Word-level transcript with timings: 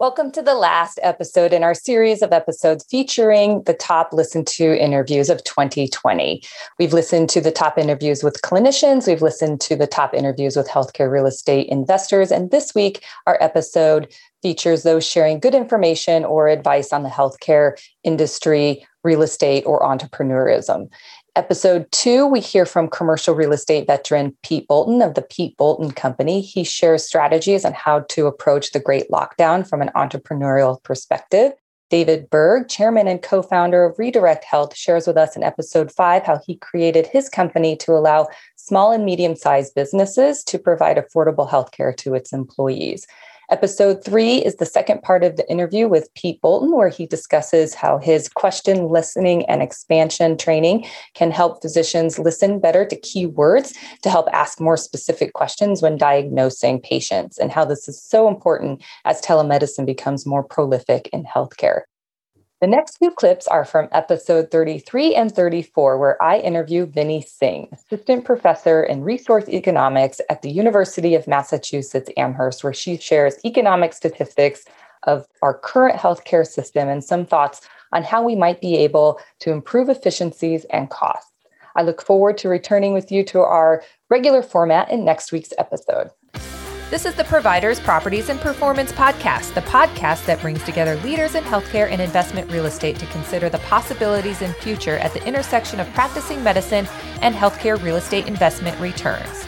Welcome 0.00 0.30
to 0.30 0.42
the 0.42 0.54
last 0.54 1.00
episode 1.02 1.52
in 1.52 1.64
our 1.64 1.74
series 1.74 2.22
of 2.22 2.32
episodes 2.32 2.86
featuring 2.88 3.64
the 3.64 3.74
top 3.74 4.12
listened 4.12 4.46
to 4.46 4.80
interviews 4.80 5.28
of 5.28 5.42
2020. 5.42 6.40
We've 6.78 6.92
listened 6.92 7.28
to 7.30 7.40
the 7.40 7.50
top 7.50 7.76
interviews 7.76 8.22
with 8.22 8.40
clinicians, 8.42 9.08
we've 9.08 9.22
listened 9.22 9.60
to 9.62 9.74
the 9.74 9.88
top 9.88 10.14
interviews 10.14 10.56
with 10.56 10.68
healthcare 10.68 11.10
real 11.10 11.26
estate 11.26 11.66
investors, 11.66 12.30
and 12.30 12.52
this 12.52 12.76
week 12.76 13.02
our 13.26 13.38
episode 13.40 14.06
features 14.40 14.84
those 14.84 15.04
sharing 15.04 15.40
good 15.40 15.56
information 15.56 16.24
or 16.24 16.46
advice 16.46 16.92
on 16.92 17.02
the 17.02 17.08
healthcare 17.08 17.72
industry, 18.04 18.86
real 19.02 19.22
estate, 19.22 19.64
or 19.66 19.80
entrepreneurism. 19.80 20.88
Episode 21.38 21.86
two, 21.92 22.26
we 22.26 22.40
hear 22.40 22.66
from 22.66 22.88
commercial 22.88 23.32
real 23.32 23.52
estate 23.52 23.86
veteran 23.86 24.36
Pete 24.42 24.66
Bolton 24.66 25.00
of 25.00 25.14
the 25.14 25.22
Pete 25.22 25.56
Bolton 25.56 25.92
Company. 25.92 26.40
He 26.40 26.64
shares 26.64 27.06
strategies 27.06 27.64
on 27.64 27.72
how 27.74 28.00
to 28.08 28.26
approach 28.26 28.72
the 28.72 28.80
great 28.80 29.08
lockdown 29.08 29.64
from 29.64 29.80
an 29.80 29.92
entrepreneurial 29.94 30.82
perspective. 30.82 31.52
David 31.90 32.28
Berg, 32.28 32.68
chairman 32.68 33.06
and 33.06 33.22
co 33.22 33.40
founder 33.40 33.84
of 33.84 34.00
Redirect 34.00 34.42
Health, 34.42 34.76
shares 34.76 35.06
with 35.06 35.16
us 35.16 35.36
in 35.36 35.44
episode 35.44 35.92
five 35.92 36.24
how 36.24 36.40
he 36.44 36.56
created 36.56 37.06
his 37.06 37.28
company 37.28 37.76
to 37.76 37.92
allow 37.92 38.26
small 38.56 38.90
and 38.90 39.04
medium 39.04 39.36
sized 39.36 39.76
businesses 39.76 40.42
to 40.42 40.58
provide 40.58 40.96
affordable 40.96 41.48
healthcare 41.48 41.96
to 41.98 42.14
its 42.14 42.32
employees. 42.32 43.06
Episode 43.50 44.04
three 44.04 44.36
is 44.36 44.56
the 44.56 44.66
second 44.66 45.00
part 45.00 45.24
of 45.24 45.36
the 45.36 45.50
interview 45.50 45.88
with 45.88 46.12
Pete 46.12 46.38
Bolton, 46.42 46.76
where 46.76 46.90
he 46.90 47.06
discusses 47.06 47.72
how 47.72 47.96
his 47.96 48.28
question 48.28 48.88
listening 48.88 49.46
and 49.46 49.62
expansion 49.62 50.36
training 50.36 50.84
can 51.14 51.30
help 51.30 51.62
physicians 51.62 52.18
listen 52.18 52.60
better 52.60 52.84
to 52.84 53.00
keywords 53.00 53.74
to 54.02 54.10
help 54.10 54.28
ask 54.34 54.60
more 54.60 54.76
specific 54.76 55.32
questions 55.32 55.80
when 55.80 55.96
diagnosing 55.96 56.78
patients, 56.78 57.38
and 57.38 57.50
how 57.50 57.64
this 57.64 57.88
is 57.88 57.98
so 58.02 58.28
important 58.28 58.84
as 59.06 59.18
telemedicine 59.22 59.86
becomes 59.86 60.26
more 60.26 60.44
prolific 60.44 61.08
in 61.10 61.24
healthcare. 61.24 61.84
The 62.60 62.66
next 62.66 62.96
few 62.96 63.12
clips 63.12 63.46
are 63.46 63.64
from 63.64 63.88
episode 63.92 64.50
33 64.50 65.14
and 65.14 65.32
34, 65.32 65.96
where 65.96 66.20
I 66.20 66.38
interview 66.38 66.86
Vinny 66.86 67.22
Singh, 67.22 67.68
assistant 67.70 68.24
professor 68.24 68.82
in 68.82 69.04
resource 69.04 69.48
economics 69.48 70.20
at 70.28 70.42
the 70.42 70.50
University 70.50 71.14
of 71.14 71.28
Massachusetts 71.28 72.10
Amherst, 72.16 72.64
where 72.64 72.74
she 72.74 72.96
shares 72.96 73.36
economic 73.44 73.92
statistics 73.92 74.64
of 75.04 75.28
our 75.40 75.56
current 75.56 76.00
healthcare 76.00 76.44
system 76.44 76.88
and 76.88 77.04
some 77.04 77.24
thoughts 77.24 77.60
on 77.92 78.02
how 78.02 78.24
we 78.24 78.34
might 78.34 78.60
be 78.60 78.76
able 78.78 79.20
to 79.38 79.52
improve 79.52 79.88
efficiencies 79.88 80.66
and 80.70 80.90
costs. 80.90 81.30
I 81.76 81.82
look 81.82 82.02
forward 82.02 82.38
to 82.38 82.48
returning 82.48 82.92
with 82.92 83.12
you 83.12 83.22
to 83.26 83.38
our 83.38 83.84
regular 84.10 84.42
format 84.42 84.90
in 84.90 85.04
next 85.04 85.30
week's 85.30 85.52
episode. 85.58 86.10
This 86.90 87.04
is 87.04 87.14
the 87.14 87.24
Providers, 87.24 87.78
Properties, 87.78 88.30
and 88.30 88.40
Performance 88.40 88.92
Podcast, 88.92 89.52
the 89.52 89.60
podcast 89.60 90.24
that 90.24 90.40
brings 90.40 90.64
together 90.64 90.96
leaders 91.02 91.34
in 91.34 91.44
healthcare 91.44 91.90
and 91.90 92.00
investment 92.00 92.50
real 92.50 92.64
estate 92.64 92.98
to 92.98 93.04
consider 93.08 93.50
the 93.50 93.58
possibilities 93.58 94.40
in 94.40 94.54
future 94.54 94.96
at 94.96 95.12
the 95.12 95.22
intersection 95.26 95.80
of 95.80 95.92
practicing 95.92 96.42
medicine 96.42 96.88
and 97.20 97.34
healthcare 97.34 97.78
real 97.82 97.96
estate 97.96 98.26
investment 98.26 98.80
returns. 98.80 99.47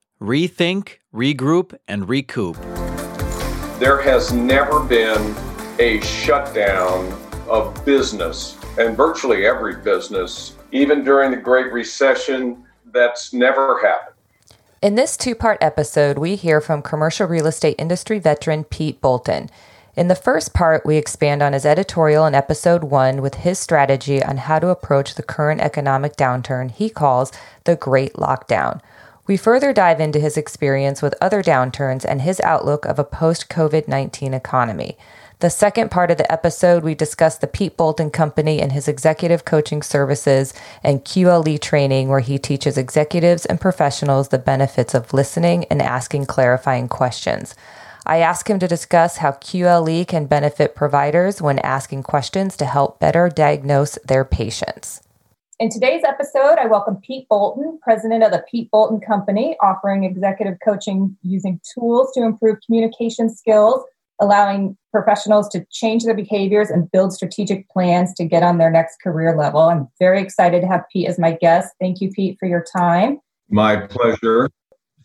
rethink, 0.21 0.97
regroup, 1.11 1.75
and 1.87 2.07
recoup. 2.07 2.55
There 3.79 3.99
has 4.03 4.31
never 4.31 4.79
been 4.81 5.35
a 5.79 5.99
shutdown 6.01 7.11
of 7.49 7.83
business, 7.83 8.55
and 8.77 8.95
virtually 8.95 9.47
every 9.47 9.77
business, 9.77 10.55
even 10.71 11.03
during 11.03 11.31
the 11.31 11.37
Great 11.37 11.73
Recession, 11.73 12.63
that's 12.91 13.33
never 13.33 13.81
happened. 13.81 14.15
In 14.83 14.93
this 14.93 15.17
two 15.17 15.33
part 15.33 15.57
episode, 15.59 16.19
we 16.19 16.35
hear 16.35 16.61
from 16.61 16.83
commercial 16.83 17.27
real 17.27 17.47
estate 17.47 17.75
industry 17.79 18.19
veteran 18.19 18.63
Pete 18.63 19.01
Bolton. 19.01 19.49
In 19.95 20.07
the 20.07 20.15
first 20.15 20.53
part, 20.53 20.85
we 20.85 20.97
expand 20.97 21.41
on 21.41 21.53
his 21.53 21.65
editorial 21.65 22.27
in 22.27 22.35
episode 22.35 22.83
one 22.83 23.23
with 23.23 23.35
his 23.35 23.57
strategy 23.57 24.23
on 24.23 24.37
how 24.37 24.59
to 24.59 24.69
approach 24.69 25.15
the 25.15 25.23
current 25.23 25.61
economic 25.61 26.15
downturn 26.15 26.69
he 26.69 26.89
calls 26.89 27.31
the 27.63 27.75
Great 27.75 28.13
Lockdown. 28.13 28.81
We 29.31 29.37
further 29.37 29.71
dive 29.71 30.01
into 30.01 30.19
his 30.19 30.35
experience 30.35 31.01
with 31.01 31.15
other 31.21 31.41
downturns 31.41 32.03
and 32.03 32.21
his 32.21 32.41
outlook 32.41 32.83
of 32.83 32.99
a 32.99 33.05
post 33.05 33.47
COVID 33.47 33.87
19 33.87 34.33
economy. 34.33 34.97
The 35.39 35.49
second 35.49 35.89
part 35.89 36.11
of 36.11 36.17
the 36.17 36.29
episode, 36.29 36.83
we 36.83 36.95
discuss 36.95 37.37
the 37.37 37.47
Pete 37.47 37.77
Bolton 37.77 38.11
Company 38.11 38.59
and 38.59 38.73
his 38.73 38.89
executive 38.89 39.45
coaching 39.45 39.83
services 39.83 40.53
and 40.83 41.05
QLE 41.05 41.61
training, 41.61 42.09
where 42.09 42.19
he 42.19 42.37
teaches 42.37 42.77
executives 42.77 43.45
and 43.45 43.61
professionals 43.61 44.27
the 44.27 44.37
benefits 44.37 44.93
of 44.93 45.13
listening 45.13 45.63
and 45.71 45.81
asking 45.81 46.25
clarifying 46.25 46.89
questions. 46.89 47.55
I 48.05 48.17
ask 48.17 48.49
him 48.49 48.59
to 48.59 48.67
discuss 48.67 49.15
how 49.15 49.31
QLE 49.31 50.09
can 50.09 50.25
benefit 50.25 50.75
providers 50.75 51.41
when 51.41 51.59
asking 51.59 52.03
questions 52.03 52.57
to 52.57 52.65
help 52.65 52.99
better 52.99 53.29
diagnose 53.29 53.97
their 54.03 54.25
patients. 54.25 55.01
In 55.61 55.69
today's 55.69 56.03
episode, 56.03 56.57
I 56.57 56.65
welcome 56.65 56.95
Pete 56.95 57.29
Bolton, 57.29 57.77
president 57.83 58.23
of 58.23 58.31
the 58.31 58.43
Pete 58.49 58.71
Bolton 58.71 58.99
Company, 58.99 59.55
offering 59.61 60.03
executive 60.03 60.57
coaching 60.65 61.15
using 61.21 61.61
tools 61.75 62.11
to 62.15 62.23
improve 62.23 62.57
communication 62.65 63.29
skills, 63.29 63.83
allowing 64.19 64.75
professionals 64.91 65.47
to 65.49 65.63
change 65.69 66.03
their 66.03 66.15
behaviors 66.15 66.71
and 66.71 66.91
build 66.91 67.13
strategic 67.13 67.69
plans 67.69 68.11
to 68.15 68.25
get 68.25 68.41
on 68.41 68.57
their 68.57 68.71
next 68.71 69.01
career 69.03 69.37
level. 69.37 69.61
I'm 69.61 69.87
very 69.99 70.19
excited 70.19 70.61
to 70.61 70.67
have 70.67 70.81
Pete 70.91 71.07
as 71.07 71.19
my 71.19 71.33
guest. 71.39 71.75
Thank 71.79 72.01
you, 72.01 72.09
Pete, 72.09 72.37
for 72.39 72.47
your 72.47 72.65
time. 72.75 73.19
My 73.47 73.85
pleasure. 73.85 74.49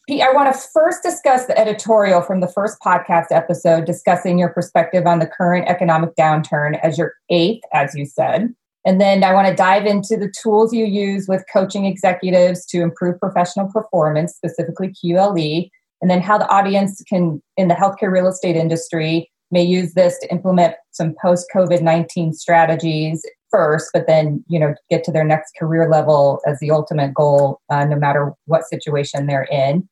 Pete, 0.09 0.23
I 0.23 0.33
want 0.33 0.55
to 0.55 0.59
first 0.73 1.03
discuss 1.03 1.45
the 1.45 1.59
editorial 1.59 2.23
from 2.23 2.41
the 2.41 2.49
first 2.49 2.79
podcast 2.81 3.27
episode 3.31 3.85
discussing 3.85 4.39
your 4.39 4.49
perspective 4.49 5.07
on 5.07 5.19
the 5.19 5.27
current 5.27 5.69
economic 5.69 6.17
downturn 6.17 6.81
as 6.83 6.97
your 6.97 7.13
eighth, 7.29 7.63
as 7.75 7.95
you 7.95 8.07
said. 8.07 8.55
And 8.87 9.01
then 9.01 9.25
I 9.25 9.35
want 9.35 9.49
to 9.49 9.55
dive 9.55 9.85
into 9.85 10.17
the 10.17 10.33
tools 10.41 10.73
you 10.73 10.87
use 10.87 11.27
with 11.29 11.45
coaching 11.53 11.87
executives 11.87 12.65
to 12.67 12.83
improve 12.83 13.19
professional 13.19 13.69
performance, 13.73 14.33
specifically 14.35 14.95
QLE, 15.05 15.69
and 16.01 16.09
then 16.09 16.21
how 16.23 16.39
the 16.39 16.49
audience 16.49 17.03
can, 17.09 17.43
in 17.57 17.67
the 17.67 17.75
healthcare 17.75 18.13
real 18.13 18.29
estate 18.29 18.55
industry, 18.55 19.29
may 19.51 19.63
use 19.63 19.95
this 19.95 20.17
to 20.21 20.31
implement 20.31 20.75
some 20.93 21.15
post 21.21 21.49
COVID 21.53 21.83
19 21.83 22.33
strategies 22.33 23.25
first, 23.51 23.91
but 23.93 24.07
then, 24.07 24.45
you 24.49 24.59
know, 24.59 24.75
get 24.89 25.03
to 25.05 25.13
their 25.13 25.25
next 25.25 25.53
career 25.59 25.89
level 25.91 26.41
as 26.47 26.61
the 26.61 26.71
ultimate 26.71 27.13
goal, 27.13 27.61
uh, 27.71 27.85
no 27.85 27.97
matter 27.97 28.33
what 28.45 28.65
situation 28.65 29.27
they're 29.27 29.49
in. 29.51 29.89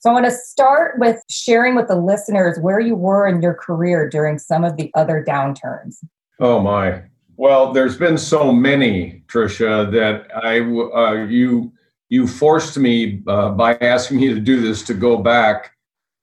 So 0.00 0.10
I 0.10 0.14
want 0.14 0.24
to 0.24 0.32
start 0.32 0.98
with 0.98 1.22
sharing 1.30 1.76
with 1.76 1.86
the 1.86 1.94
listeners 1.94 2.58
where 2.60 2.80
you 2.80 2.96
were 2.96 3.24
in 3.24 3.40
your 3.40 3.54
career 3.54 4.08
during 4.08 4.38
some 4.40 4.64
of 4.64 4.76
the 4.76 4.90
other 4.94 5.24
downturns. 5.26 5.98
Oh, 6.40 6.60
my. 6.60 7.02
Well, 7.36 7.72
there's 7.72 7.96
been 7.96 8.18
so 8.18 8.52
many, 8.52 9.22
Trisha, 9.26 9.90
that 9.92 10.30
I 10.44 10.60
uh, 10.60 11.24
you 11.24 11.72
you 12.08 12.26
forced 12.26 12.76
me 12.76 13.22
uh, 13.26 13.50
by 13.50 13.74
asking 13.76 14.18
me 14.18 14.28
to 14.28 14.40
do 14.40 14.60
this 14.60 14.82
to 14.82 14.94
go 14.94 15.16
back 15.16 15.72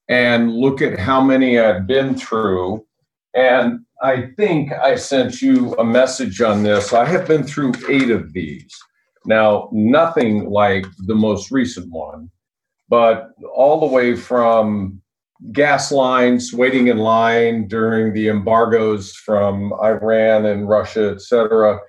and 0.07 0.51
look 0.51 0.81
at 0.81 0.99
how 0.99 1.21
many 1.21 1.59
I've 1.59 1.87
been 1.87 2.15
through. 2.15 2.85
And 3.33 3.85
I 4.01 4.29
think 4.37 4.71
I 4.71 4.95
sent 4.95 5.41
you 5.41 5.73
a 5.75 5.83
message 5.83 6.41
on 6.41 6.63
this. 6.63 6.93
I 6.93 7.05
have 7.05 7.27
been 7.27 7.43
through 7.43 7.73
eight 7.89 8.11
of 8.11 8.33
these. 8.33 8.71
Now, 9.25 9.69
nothing 9.71 10.49
like 10.49 10.85
the 11.07 11.15
most 11.15 11.51
recent 11.51 11.91
one, 11.91 12.29
but 12.87 13.31
all 13.53 13.79
the 13.79 13.93
way 13.93 14.15
from 14.15 15.01
gas 15.51 15.91
lines, 15.91 16.53
waiting 16.53 16.87
in 16.87 16.97
line 16.97 17.67
during 17.67 18.13
the 18.13 18.27
embargoes 18.27 19.15
from 19.15 19.73
Iran 19.81 20.45
and 20.45 20.67
Russia, 20.67 21.11
et 21.15 21.21
cetera, 21.21 21.79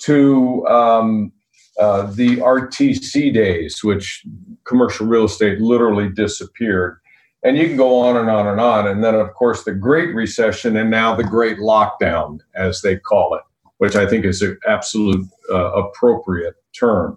to 0.00 0.66
um, 0.66 1.32
uh, 1.78 2.10
the 2.12 2.36
RTC 2.36 3.32
days, 3.34 3.82
which 3.82 4.24
commercial 4.64 5.06
real 5.06 5.24
estate 5.24 5.60
literally 5.60 6.08
disappeared. 6.08 6.98
And 7.42 7.56
you 7.56 7.66
can 7.66 7.76
go 7.76 7.98
on 7.98 8.16
and 8.16 8.28
on 8.28 8.46
and 8.46 8.60
on. 8.60 8.86
And 8.86 9.02
then, 9.02 9.14
of 9.14 9.32
course, 9.34 9.64
the 9.64 9.72
Great 9.72 10.14
Recession 10.14 10.76
and 10.76 10.90
now 10.90 11.14
the 11.14 11.24
Great 11.24 11.58
Lockdown, 11.58 12.38
as 12.54 12.82
they 12.82 12.96
call 12.96 13.34
it, 13.34 13.42
which 13.78 13.96
I 13.96 14.06
think 14.06 14.24
is 14.24 14.42
an 14.42 14.58
absolute 14.68 15.26
uh, 15.50 15.72
appropriate 15.72 16.54
term. 16.78 17.16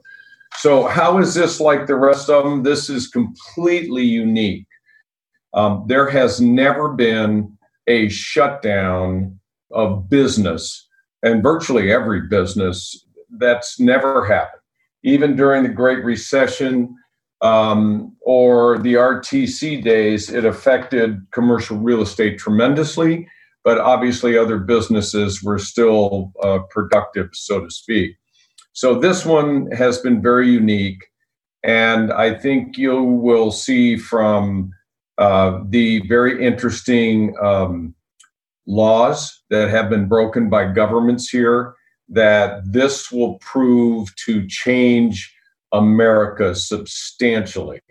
So, 0.58 0.88
how 0.88 1.18
is 1.18 1.34
this 1.34 1.60
like 1.60 1.88
the 1.88 1.96
rest 1.96 2.30
of 2.30 2.46
them? 2.46 2.64
This 2.64 2.90
is 2.90 3.08
completely 3.08 4.04
unique 4.04 4.68
Um, 5.54 5.86
there 5.88 6.10
has 6.10 6.42
never 6.42 6.90
been 6.90 7.58
a 7.88 8.10
shutdown 8.10 9.40
of 9.72 10.10
business, 10.10 10.88
and 11.22 11.44
virtually 11.44 11.92
every 11.92 12.22
business 12.22 13.06
that's 13.38 13.80
never 13.80 14.26
happened. 14.26 14.62
Even 15.04 15.36
during 15.36 15.64
the 15.64 15.70
Great 15.70 16.04
Recession 16.04 16.96
um, 17.42 18.16
or 18.22 18.78
the 18.80 18.94
RTC 18.94 19.84
days, 19.84 20.30
it 20.30 20.46
affected 20.46 21.20
commercial 21.32 21.78
real 21.78 22.02
estate 22.02 22.38
tremendously, 22.40 23.28
but 23.64 23.80
obviously 23.80 24.38
other 24.38 24.58
businesses 24.58 25.44
were 25.44 25.60
still 25.60 26.32
uh, 26.42 26.60
productive, 26.70 27.30
so 27.34 27.60
to 27.60 27.70
speak. 27.70 28.16
So 28.74 28.98
this 28.98 29.26
one 29.26 29.70
has 29.72 30.00
been 30.00 30.22
very 30.22 30.50
unique. 30.50 31.06
And 31.64 32.12
I 32.12 32.34
think 32.34 32.78
you 32.78 33.02
will 33.04 33.52
see 33.52 33.98
from 33.98 34.72
uh, 35.18 35.60
the 35.70 36.02
very 36.08 36.44
interesting 36.44 37.36
um, 37.42 37.94
laws 38.66 39.44
that 39.50 39.70
have 39.70 39.90
been 39.90 40.08
broken 40.08 40.50
by 40.50 40.72
governments 40.72 41.30
here 41.30 41.76
that 42.10 42.62
this 42.66 43.12
will 43.12 43.36
prove 43.40 44.14
to 44.16 44.48
change 44.48 45.34
America 45.72 46.54
substantially, 46.56 47.82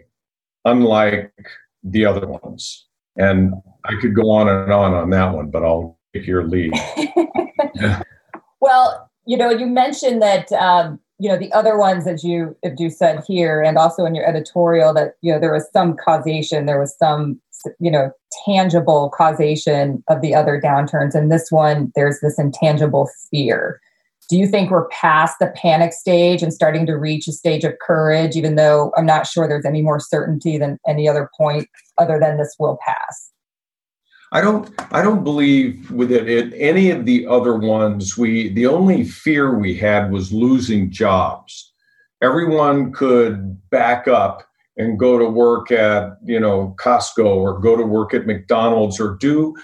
unlike 0.64 1.32
the 1.82 2.04
other 2.04 2.26
ones. 2.26 2.86
And 3.16 3.52
I 3.84 3.94
could 4.00 4.14
go 4.14 4.30
on 4.30 4.48
and 4.48 4.72
on 4.72 4.94
on 4.94 5.10
that 5.10 5.34
one, 5.34 5.50
but 5.50 5.64
I'll 5.64 5.98
take 6.14 6.26
your 6.26 6.46
lead. 6.46 6.72
well, 8.60 9.10
you 9.26 9.36
know, 9.36 9.50
you 9.50 9.66
mentioned 9.66 10.22
that 10.22 10.50
um, 10.52 11.00
you 11.22 11.28
know 11.28 11.36
the 11.36 11.52
other 11.52 11.78
ones 11.78 12.08
as 12.08 12.24
you 12.24 12.56
as 12.64 12.72
you 12.78 12.90
said 12.90 13.22
here, 13.28 13.62
and 13.62 13.78
also 13.78 14.04
in 14.04 14.14
your 14.16 14.26
editorial 14.26 14.92
that 14.94 15.14
you 15.20 15.32
know 15.32 15.38
there 15.38 15.52
was 15.52 15.70
some 15.72 15.96
causation, 15.96 16.66
there 16.66 16.80
was 16.80 16.98
some 16.98 17.40
you 17.78 17.92
know 17.92 18.10
tangible 18.44 19.08
causation 19.16 20.02
of 20.08 20.20
the 20.20 20.34
other 20.34 20.60
downturns, 20.60 21.14
and 21.14 21.30
this 21.30 21.46
one 21.50 21.92
there's 21.94 22.18
this 22.22 22.40
intangible 22.40 23.08
fear. 23.30 23.80
Do 24.28 24.36
you 24.36 24.48
think 24.48 24.70
we're 24.70 24.88
past 24.88 25.36
the 25.38 25.52
panic 25.54 25.92
stage 25.92 26.42
and 26.42 26.52
starting 26.52 26.86
to 26.86 26.94
reach 26.94 27.28
a 27.28 27.32
stage 27.32 27.62
of 27.62 27.74
courage, 27.80 28.34
even 28.34 28.56
though 28.56 28.92
I'm 28.96 29.06
not 29.06 29.26
sure 29.26 29.46
there's 29.46 29.64
any 29.64 29.82
more 29.82 30.00
certainty 30.00 30.58
than 30.58 30.78
any 30.88 31.08
other 31.08 31.30
point 31.38 31.68
other 31.98 32.18
than 32.18 32.36
this 32.36 32.56
will 32.58 32.78
pass? 32.84 33.31
I 34.32 34.40
don't 34.40 34.70
I 34.90 35.02
don't 35.02 35.24
believe 35.24 35.90
with 35.90 36.10
it, 36.10 36.54
any 36.56 36.90
of 36.90 37.04
the 37.04 37.26
other 37.26 37.54
ones 37.54 38.16
we 38.16 38.48
the 38.48 38.66
only 38.66 39.04
fear 39.04 39.56
we 39.58 39.76
had 39.76 40.10
was 40.10 40.32
losing 40.32 40.90
jobs. 40.90 41.72
Everyone 42.22 42.92
could 42.92 43.60
back 43.70 44.08
up 44.08 44.46
and 44.78 44.98
go 44.98 45.18
to 45.18 45.28
work 45.28 45.70
at 45.70 46.16
you 46.24 46.40
know 46.40 46.74
Costco 46.80 47.26
or 47.26 47.60
go 47.60 47.76
to 47.76 47.84
work 47.84 48.14
at 48.14 48.26
McDonald's 48.26 48.98
or 48.98 49.16
do 49.20 49.54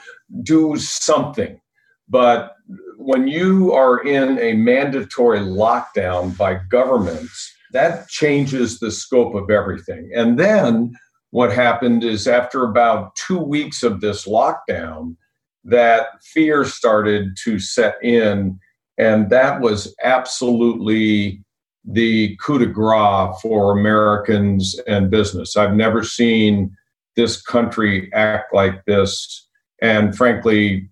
do 0.42 0.76
something. 0.76 1.58
But 2.06 2.52
when 2.98 3.26
you 3.26 3.72
are 3.72 3.98
in 4.06 4.38
a 4.38 4.52
mandatory 4.52 5.40
lockdown 5.40 6.36
by 6.36 6.60
governments, 6.70 7.54
that 7.72 8.08
changes 8.08 8.80
the 8.80 8.90
scope 8.90 9.34
of 9.34 9.50
everything. 9.50 10.10
And 10.14 10.38
then 10.38 10.94
what 11.30 11.52
happened 11.52 12.04
is 12.04 12.26
after 12.26 12.64
about 12.64 13.14
two 13.16 13.38
weeks 13.38 13.82
of 13.82 14.00
this 14.00 14.26
lockdown, 14.26 15.16
that 15.64 16.22
fear 16.22 16.64
started 16.64 17.36
to 17.44 17.58
set 17.58 18.02
in. 18.02 18.58
And 18.96 19.30
that 19.30 19.60
was 19.60 19.94
absolutely 20.02 21.44
the 21.84 22.36
coup 22.36 22.58
de 22.58 22.66
grace 22.66 23.36
for 23.42 23.78
Americans 23.78 24.78
and 24.86 25.10
business. 25.10 25.56
I've 25.56 25.74
never 25.74 26.02
seen 26.02 26.74
this 27.16 27.40
country 27.40 28.10
act 28.12 28.54
like 28.54 28.84
this. 28.86 29.46
And 29.80 30.16
frankly, 30.16 30.88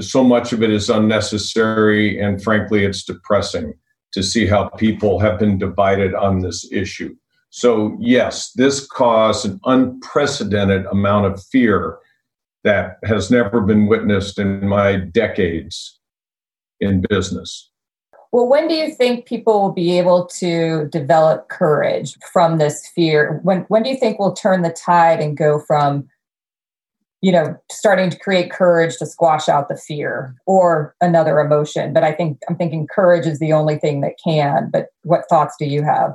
so 0.00 0.24
much 0.24 0.52
of 0.52 0.62
it 0.62 0.70
is 0.70 0.88
unnecessary. 0.88 2.20
And 2.20 2.42
frankly, 2.42 2.84
it's 2.84 3.04
depressing 3.04 3.74
to 4.12 4.22
see 4.22 4.46
how 4.46 4.68
people 4.70 5.18
have 5.18 5.38
been 5.38 5.58
divided 5.58 6.14
on 6.14 6.40
this 6.40 6.70
issue. 6.72 7.14
So, 7.56 7.96
yes, 8.00 8.50
this 8.56 8.84
caused 8.84 9.46
an 9.46 9.60
unprecedented 9.64 10.86
amount 10.86 11.26
of 11.26 11.40
fear 11.40 11.98
that 12.64 12.96
has 13.04 13.30
never 13.30 13.60
been 13.60 13.86
witnessed 13.86 14.40
in 14.40 14.66
my 14.66 14.96
decades 14.96 16.00
in 16.80 17.04
business. 17.08 17.70
Well, 18.32 18.48
when 18.48 18.66
do 18.66 18.74
you 18.74 18.92
think 18.92 19.26
people 19.26 19.62
will 19.62 19.72
be 19.72 19.96
able 19.96 20.26
to 20.40 20.88
develop 20.88 21.48
courage 21.48 22.18
from 22.32 22.58
this 22.58 22.90
fear? 22.92 23.38
When 23.44 23.60
when 23.68 23.84
do 23.84 23.90
you 23.90 23.96
think 23.98 24.18
we'll 24.18 24.32
turn 24.32 24.62
the 24.62 24.72
tide 24.72 25.20
and 25.20 25.36
go 25.36 25.60
from 25.60 26.08
you 27.20 27.30
know 27.30 27.56
starting 27.70 28.10
to 28.10 28.18
create 28.18 28.50
courage 28.50 28.96
to 28.96 29.06
squash 29.06 29.48
out 29.48 29.68
the 29.68 29.76
fear 29.76 30.34
or 30.44 30.94
another 31.00 31.40
emotion 31.40 31.94
but 31.94 32.04
i 32.04 32.12
think 32.12 32.38
i'm 32.50 32.56
thinking 32.56 32.86
courage 32.86 33.26
is 33.26 33.38
the 33.38 33.50
only 33.50 33.78
thing 33.78 34.02
that 34.02 34.18
can 34.22 34.68
but 34.70 34.88
what 35.04 35.26
thoughts 35.30 35.56
do 35.58 35.64
you 35.64 35.82
have 35.82 36.14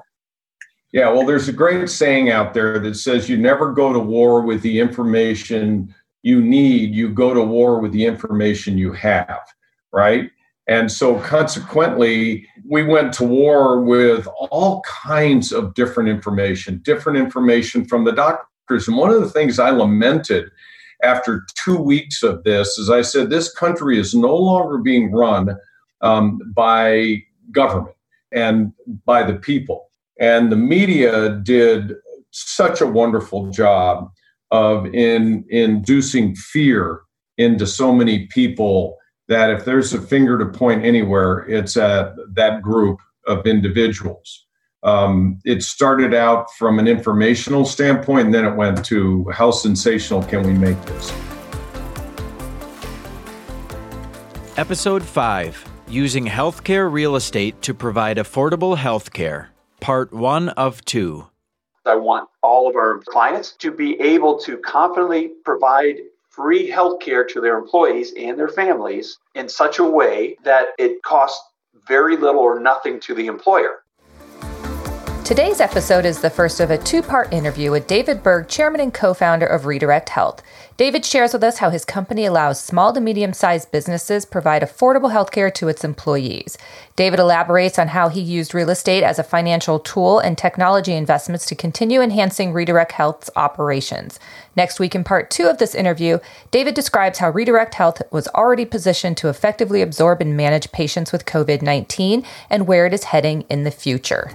yeah, 0.91 1.09
well, 1.09 1.25
there's 1.25 1.47
a 1.47 1.53
great 1.53 1.87
saying 1.89 2.31
out 2.31 2.53
there 2.53 2.79
that 2.79 2.95
says 2.95 3.29
you 3.29 3.37
never 3.37 3.71
go 3.73 3.93
to 3.93 3.99
war 3.99 4.41
with 4.41 4.61
the 4.61 4.79
information 4.79 5.93
you 6.23 6.41
need, 6.41 6.93
you 6.93 7.09
go 7.09 7.33
to 7.33 7.41
war 7.41 7.79
with 7.79 7.91
the 7.91 8.05
information 8.05 8.77
you 8.77 8.91
have, 8.93 9.39
right? 9.93 10.31
And 10.67 10.91
so 10.91 11.19
consequently, 11.19 12.47
we 12.67 12.83
went 12.83 13.13
to 13.13 13.23
war 13.23 13.81
with 13.81 14.27
all 14.51 14.81
kinds 14.81 15.51
of 15.51 15.73
different 15.73 16.09
information, 16.09 16.81
different 16.83 17.17
information 17.17 17.85
from 17.85 18.03
the 18.03 18.11
doctors. 18.11 18.87
And 18.87 18.97
one 18.97 19.11
of 19.11 19.21
the 19.21 19.29
things 19.29 19.59
I 19.59 19.69
lamented 19.69 20.49
after 21.03 21.45
two 21.55 21.77
weeks 21.77 22.23
of 22.23 22.43
this 22.43 22.77
is 22.77 22.89
I 22.89 23.01
said, 23.01 23.29
this 23.29 23.51
country 23.53 23.97
is 23.99 24.13
no 24.13 24.35
longer 24.35 24.79
being 24.79 25.11
run 25.11 25.55
um, 26.01 26.39
by 26.53 27.23
government 27.51 27.95
and 28.31 28.73
by 29.05 29.23
the 29.23 29.35
people 29.35 29.88
and 30.19 30.51
the 30.51 30.55
media 30.55 31.39
did 31.43 31.93
such 32.31 32.81
a 32.81 32.85
wonderful 32.85 33.49
job 33.49 34.11
of 34.51 34.85
in 34.93 35.45
inducing 35.49 36.35
fear 36.35 37.01
into 37.37 37.65
so 37.65 37.93
many 37.93 38.27
people 38.27 38.97
that 39.29 39.49
if 39.49 39.63
there's 39.63 39.93
a 39.93 40.01
finger 40.01 40.37
to 40.37 40.45
point 40.45 40.83
anywhere, 40.83 41.47
it's 41.47 41.77
at 41.77 42.13
that 42.33 42.61
group 42.61 42.99
of 43.27 43.45
individuals. 43.45 44.45
Um, 44.81 45.39
it 45.45 45.61
started 45.61 46.13
out 46.13 46.51
from 46.57 46.79
an 46.79 46.87
informational 46.87 47.65
standpoint, 47.65 48.27
and 48.27 48.33
then 48.33 48.45
it 48.45 48.55
went 48.55 48.83
to 48.85 49.29
how 49.31 49.51
sensational 49.51 50.23
can 50.23 50.45
we 50.45 50.53
make 50.53 50.81
this? 50.85 51.13
Episode 54.57 55.03
5 55.03 55.65
Using 55.87 56.25
Healthcare 56.25 56.91
Real 56.91 57.15
Estate 57.15 57.61
to 57.61 57.73
Provide 57.73 58.17
Affordable 58.17 58.77
Healthcare 58.77 59.47
part 59.79 60.13
one 60.13 60.49
of 60.49 60.83
two. 60.85 61.27
I 61.85 61.95
want 61.95 62.29
all 62.43 62.69
of 62.69 62.75
our 62.75 62.99
clients 63.05 63.53
to 63.59 63.71
be 63.71 63.99
able 63.99 64.39
to 64.41 64.57
confidently 64.57 65.31
provide 65.43 65.97
free 66.29 66.69
health 66.69 66.99
care 66.99 67.25
to 67.25 67.41
their 67.41 67.57
employees 67.57 68.13
and 68.17 68.37
their 68.37 68.47
families 68.47 69.17
in 69.35 69.49
such 69.49 69.79
a 69.79 69.83
way 69.83 70.37
that 70.43 70.69
it 70.77 71.01
costs 71.03 71.43
very 71.87 72.15
little 72.15 72.41
or 72.41 72.59
nothing 72.59 72.99
to 73.01 73.15
the 73.15 73.27
employer. 73.27 73.83
Today's 75.29 75.61
episode 75.61 76.05
is 76.05 76.21
the 76.21 76.29
first 76.31 76.59
of 76.59 76.71
a 76.71 76.77
two 76.79 77.03
part 77.03 77.31
interview 77.31 77.69
with 77.69 77.85
David 77.85 78.23
Berg, 78.23 78.47
chairman 78.47 78.81
and 78.81 78.91
co 78.91 79.13
founder 79.13 79.45
of 79.45 79.67
Redirect 79.67 80.09
Health. 80.09 80.41
David 80.75 81.05
shares 81.05 81.33
with 81.33 81.43
us 81.43 81.59
how 81.59 81.69
his 81.69 81.85
company 81.85 82.25
allows 82.25 82.59
small 82.59 82.91
to 82.93 82.99
medium 82.99 83.33
sized 83.33 83.71
businesses 83.71 84.25
provide 84.25 84.63
affordable 84.63 85.13
healthcare 85.13 85.53
to 85.53 85.67
its 85.67 85.83
employees. 85.83 86.57
David 86.95 87.19
elaborates 87.19 87.77
on 87.77 87.89
how 87.89 88.09
he 88.09 88.19
used 88.19 88.55
real 88.55 88.71
estate 88.71 89.03
as 89.03 89.19
a 89.19 89.23
financial 89.23 89.79
tool 89.79 90.17
and 90.17 90.35
technology 90.35 90.93
investments 90.93 91.45
to 91.45 91.53
continue 91.53 92.01
enhancing 92.01 92.51
Redirect 92.51 92.93
Health's 92.93 93.29
operations. 93.35 94.19
Next 94.55 94.79
week, 94.79 94.95
in 94.95 95.03
part 95.03 95.29
two 95.29 95.45
of 95.45 95.59
this 95.59 95.75
interview, 95.75 96.17
David 96.49 96.73
describes 96.73 97.19
how 97.19 97.29
Redirect 97.29 97.75
Health 97.75 98.01
was 98.09 98.27
already 98.29 98.65
positioned 98.65 99.17
to 99.17 99.29
effectively 99.29 99.83
absorb 99.83 100.21
and 100.21 100.35
manage 100.35 100.71
patients 100.71 101.11
with 101.11 101.27
COVID 101.27 101.61
19 101.61 102.25
and 102.49 102.65
where 102.65 102.87
it 102.87 102.95
is 102.95 103.03
heading 103.03 103.41
in 103.47 103.63
the 103.63 103.69
future. 103.69 104.31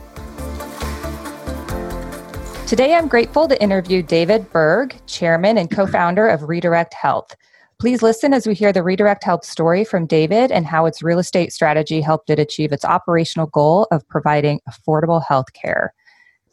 Today, 2.66 2.94
I'm 2.94 3.08
grateful 3.08 3.46
to 3.46 3.62
interview 3.62 4.02
David 4.02 4.50
Berg, 4.50 4.96
chairman 5.06 5.58
and 5.58 5.70
co 5.70 5.86
founder 5.86 6.26
of 6.26 6.48
Redirect 6.48 6.94
Health. 6.94 7.36
Please 7.78 8.00
listen 8.00 8.32
as 8.32 8.46
we 8.46 8.54
hear 8.54 8.72
the 8.72 8.82
Redirect 8.82 9.22
Health 9.22 9.44
story 9.44 9.84
from 9.84 10.06
David 10.06 10.50
and 10.50 10.64
how 10.64 10.86
its 10.86 11.02
real 11.02 11.18
estate 11.18 11.52
strategy 11.52 12.00
helped 12.00 12.30
it 12.30 12.38
achieve 12.38 12.72
its 12.72 12.84
operational 12.84 13.48
goal 13.48 13.86
of 13.90 14.08
providing 14.08 14.60
affordable 14.66 15.22
health 15.22 15.52
care. 15.52 15.92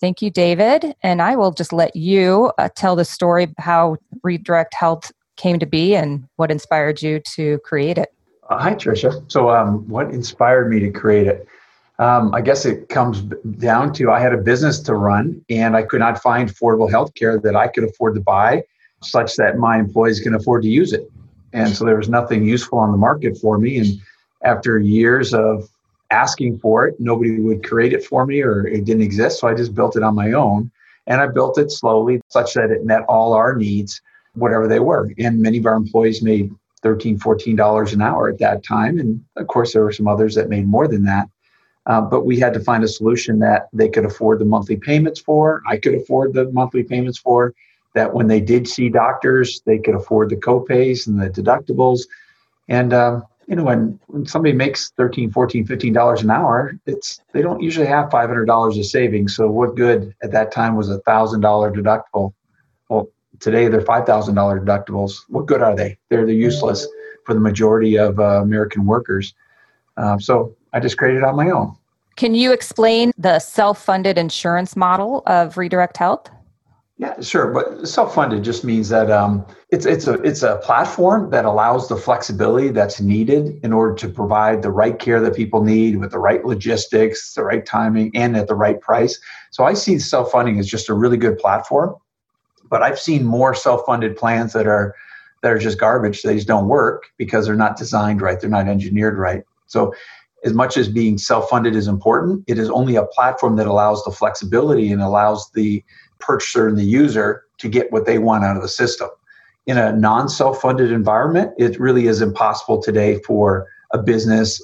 Thank 0.01 0.21
you, 0.21 0.29
David. 0.29 0.95
And 1.01 1.21
I 1.21 1.37
will 1.37 1.51
just 1.51 1.71
let 1.71 1.95
you 1.95 2.51
uh, 2.57 2.67
tell 2.75 2.97
the 2.97 3.05
story 3.05 3.47
how 3.57 3.95
Redirect 4.21 4.73
Health 4.73 5.13
came 5.37 5.59
to 5.59 5.65
be 5.65 5.95
and 5.95 6.27
what 6.35 6.51
inspired 6.51 7.01
you 7.01 7.21
to 7.35 7.57
create 7.59 7.97
it. 7.97 8.09
Uh, 8.49 8.57
hi, 8.57 8.75
Tricia. 8.75 9.23
So, 9.31 9.49
um, 9.49 9.87
what 9.87 10.11
inspired 10.11 10.69
me 10.69 10.81
to 10.81 10.91
create 10.91 11.27
it? 11.27 11.47
Um, 12.01 12.33
I 12.33 12.41
guess 12.41 12.65
it 12.65 12.89
comes 12.89 13.21
down 13.59 13.93
to 13.93 14.09
I 14.09 14.19
had 14.19 14.33
a 14.33 14.37
business 14.37 14.79
to 14.79 14.95
run 14.95 15.39
and 15.51 15.77
I 15.77 15.83
could 15.83 15.99
not 15.99 16.19
find 16.19 16.49
affordable 16.49 16.89
health 16.89 17.13
care 17.13 17.39
that 17.39 17.55
I 17.55 17.67
could 17.67 17.83
afford 17.83 18.15
to 18.15 18.21
buy 18.21 18.63
such 19.03 19.35
that 19.35 19.59
my 19.59 19.77
employees 19.77 20.19
can 20.19 20.33
afford 20.33 20.63
to 20.63 20.67
use 20.67 20.93
it. 20.93 21.11
And 21.53 21.69
so 21.75 21.85
there 21.85 21.97
was 21.97 22.09
nothing 22.09 22.43
useful 22.43 22.79
on 22.79 22.91
the 22.91 22.97
market 22.97 23.37
for 23.37 23.59
me. 23.59 23.77
And 23.77 23.87
after 24.43 24.79
years 24.79 25.31
of 25.31 25.69
asking 26.09 26.57
for 26.57 26.87
it, 26.87 26.99
nobody 26.99 27.39
would 27.39 27.63
create 27.63 27.93
it 27.93 28.03
for 28.03 28.25
me 28.25 28.41
or 28.41 28.65
it 28.65 28.83
didn't 28.83 29.03
exist. 29.03 29.39
So 29.39 29.47
I 29.47 29.53
just 29.53 29.75
built 29.75 29.95
it 29.95 30.01
on 30.01 30.15
my 30.15 30.31
own. 30.31 30.71
And 31.05 31.21
I 31.21 31.27
built 31.27 31.59
it 31.59 31.69
slowly 31.69 32.19
such 32.29 32.55
that 32.55 32.71
it 32.71 32.83
met 32.83 33.03
all 33.03 33.33
our 33.33 33.55
needs, 33.55 34.01
whatever 34.33 34.67
they 34.67 34.79
were. 34.79 35.11
And 35.19 35.39
many 35.39 35.59
of 35.59 35.67
our 35.67 35.75
employees 35.75 36.23
made 36.23 36.49
$13, 36.83 37.19
$14 37.19 37.93
an 37.93 38.01
hour 38.01 38.27
at 38.27 38.39
that 38.39 38.63
time. 38.63 38.97
And 38.97 39.23
of 39.35 39.45
course, 39.45 39.73
there 39.73 39.83
were 39.83 39.91
some 39.91 40.07
others 40.07 40.33
that 40.33 40.49
made 40.49 40.67
more 40.67 40.87
than 40.87 41.03
that. 41.03 41.29
Uh, 41.87 42.01
but 42.01 42.25
we 42.25 42.39
had 42.39 42.53
to 42.53 42.59
find 42.59 42.83
a 42.83 42.87
solution 42.87 43.39
that 43.39 43.67
they 43.73 43.89
could 43.89 44.05
afford 44.05 44.39
the 44.39 44.45
monthly 44.45 44.77
payments 44.77 45.19
for. 45.19 45.61
I 45.67 45.77
could 45.77 45.95
afford 45.95 46.33
the 46.33 46.51
monthly 46.51 46.83
payments 46.83 47.17
for. 47.17 47.53
That 47.93 48.13
when 48.13 48.27
they 48.27 48.39
did 48.39 48.67
see 48.67 48.87
doctors, 48.87 49.61
they 49.65 49.77
could 49.77 49.95
afford 49.95 50.29
the 50.29 50.37
copays 50.37 51.07
and 51.07 51.19
the 51.21 51.29
deductibles. 51.29 52.07
And 52.69 52.93
um, 52.93 53.23
you 53.47 53.55
know, 53.55 53.63
when, 53.63 53.99
when 54.07 54.25
somebody 54.25 54.53
makes 54.53 54.91
13, 54.91 55.31
14, 55.31 55.65
15 55.65 55.91
dollars 55.91 56.21
an 56.21 56.29
hour, 56.29 56.73
it's 56.85 57.19
they 57.33 57.41
don't 57.41 57.61
usually 57.61 57.87
have 57.87 58.09
five 58.09 58.29
hundred 58.29 58.45
dollars 58.45 58.77
of 58.77 58.85
savings. 58.85 59.35
So 59.35 59.49
what 59.49 59.75
good 59.75 60.15
at 60.23 60.31
that 60.31 60.51
time 60.51 60.75
was 60.75 60.89
a 60.89 60.99
thousand 60.99 61.41
dollar 61.41 61.71
deductible? 61.71 62.33
Well, 62.87 63.09
today 63.39 63.67
they're 63.67 63.81
five 63.81 64.05
thousand 64.05 64.35
dollar 64.35 64.59
deductibles. 64.59 65.23
What 65.27 65.47
good 65.47 65.61
are 65.61 65.75
they? 65.75 65.97
They're 66.09 66.25
they're 66.25 66.33
useless 66.35 66.87
for 67.25 67.33
the 67.33 67.41
majority 67.41 67.97
of 67.97 68.19
uh, 68.19 68.41
American 68.41 68.85
workers. 68.85 69.33
Um, 69.97 70.21
so 70.21 70.55
I 70.73 70.79
just 70.79 70.97
created 70.97 71.23
on 71.23 71.35
my 71.35 71.49
own. 71.49 71.75
Can 72.15 72.35
you 72.35 72.51
explain 72.51 73.11
the 73.17 73.39
self 73.39 73.83
funded 73.83 74.17
insurance 74.17 74.75
model 74.75 75.23
of 75.25 75.57
Redirect 75.57 75.97
Health? 75.97 76.29
Yeah, 77.01 77.19
sure. 77.19 77.47
But 77.47 77.87
self-funded 77.87 78.43
just 78.43 78.63
means 78.63 78.89
that 78.89 79.09
um, 79.09 79.43
it's 79.69 79.87
it's 79.87 80.05
a 80.05 80.21
it's 80.21 80.43
a 80.43 80.57
platform 80.57 81.31
that 81.31 81.45
allows 81.45 81.89
the 81.89 81.97
flexibility 81.97 82.69
that's 82.69 83.01
needed 83.01 83.59
in 83.63 83.73
order 83.73 83.95
to 83.95 84.07
provide 84.07 84.61
the 84.61 84.69
right 84.69 84.99
care 84.99 85.19
that 85.19 85.35
people 85.35 85.63
need 85.63 85.97
with 85.97 86.11
the 86.11 86.19
right 86.19 86.45
logistics, 86.45 87.33
the 87.33 87.43
right 87.43 87.65
timing, 87.65 88.15
and 88.15 88.37
at 88.37 88.47
the 88.47 88.53
right 88.53 88.79
price. 88.79 89.19
So 89.49 89.63
I 89.63 89.73
see 89.73 89.97
self-funding 89.97 90.59
as 90.59 90.67
just 90.67 90.89
a 90.89 90.93
really 90.93 91.17
good 91.17 91.39
platform. 91.39 91.95
But 92.69 92.83
I've 92.83 92.99
seen 92.99 93.25
more 93.25 93.55
self-funded 93.55 94.15
plans 94.15 94.53
that 94.53 94.67
are 94.67 94.93
that 95.41 95.51
are 95.51 95.57
just 95.57 95.79
garbage. 95.79 96.21
They 96.21 96.35
just 96.35 96.47
don't 96.47 96.67
work 96.67 97.05
because 97.17 97.47
they're 97.47 97.55
not 97.55 97.77
designed 97.77 98.21
right. 98.21 98.39
They're 98.39 98.47
not 98.47 98.67
engineered 98.67 99.17
right. 99.17 99.43
So 99.65 99.91
as 100.43 100.53
much 100.53 100.77
as 100.77 100.89
being 100.89 101.17
self-funded 101.17 101.75
is 101.75 101.87
important, 101.87 102.43
it 102.47 102.57
is 102.57 102.69
only 102.69 102.95
a 102.95 103.05
platform 103.05 103.55
that 103.57 103.67
allows 103.67 104.03
the 104.03 104.11
flexibility 104.11 104.91
and 104.91 105.01
allows 105.01 105.49
the 105.51 105.83
purchaser 106.19 106.67
and 106.67 106.77
the 106.77 106.83
user 106.83 107.43
to 107.57 107.69
get 107.69 107.91
what 107.91 108.05
they 108.05 108.17
want 108.17 108.43
out 108.43 108.55
of 108.55 108.61
the 108.61 108.67
system. 108.67 109.09
In 109.67 109.77
a 109.77 109.93
non 109.93 110.27
self 110.29 110.59
funded 110.59 110.91
environment, 110.91 111.53
it 111.57 111.79
really 111.79 112.07
is 112.07 112.21
impossible 112.21 112.81
today 112.81 113.19
for 113.19 113.67
a 113.93 113.99
business 113.99 114.61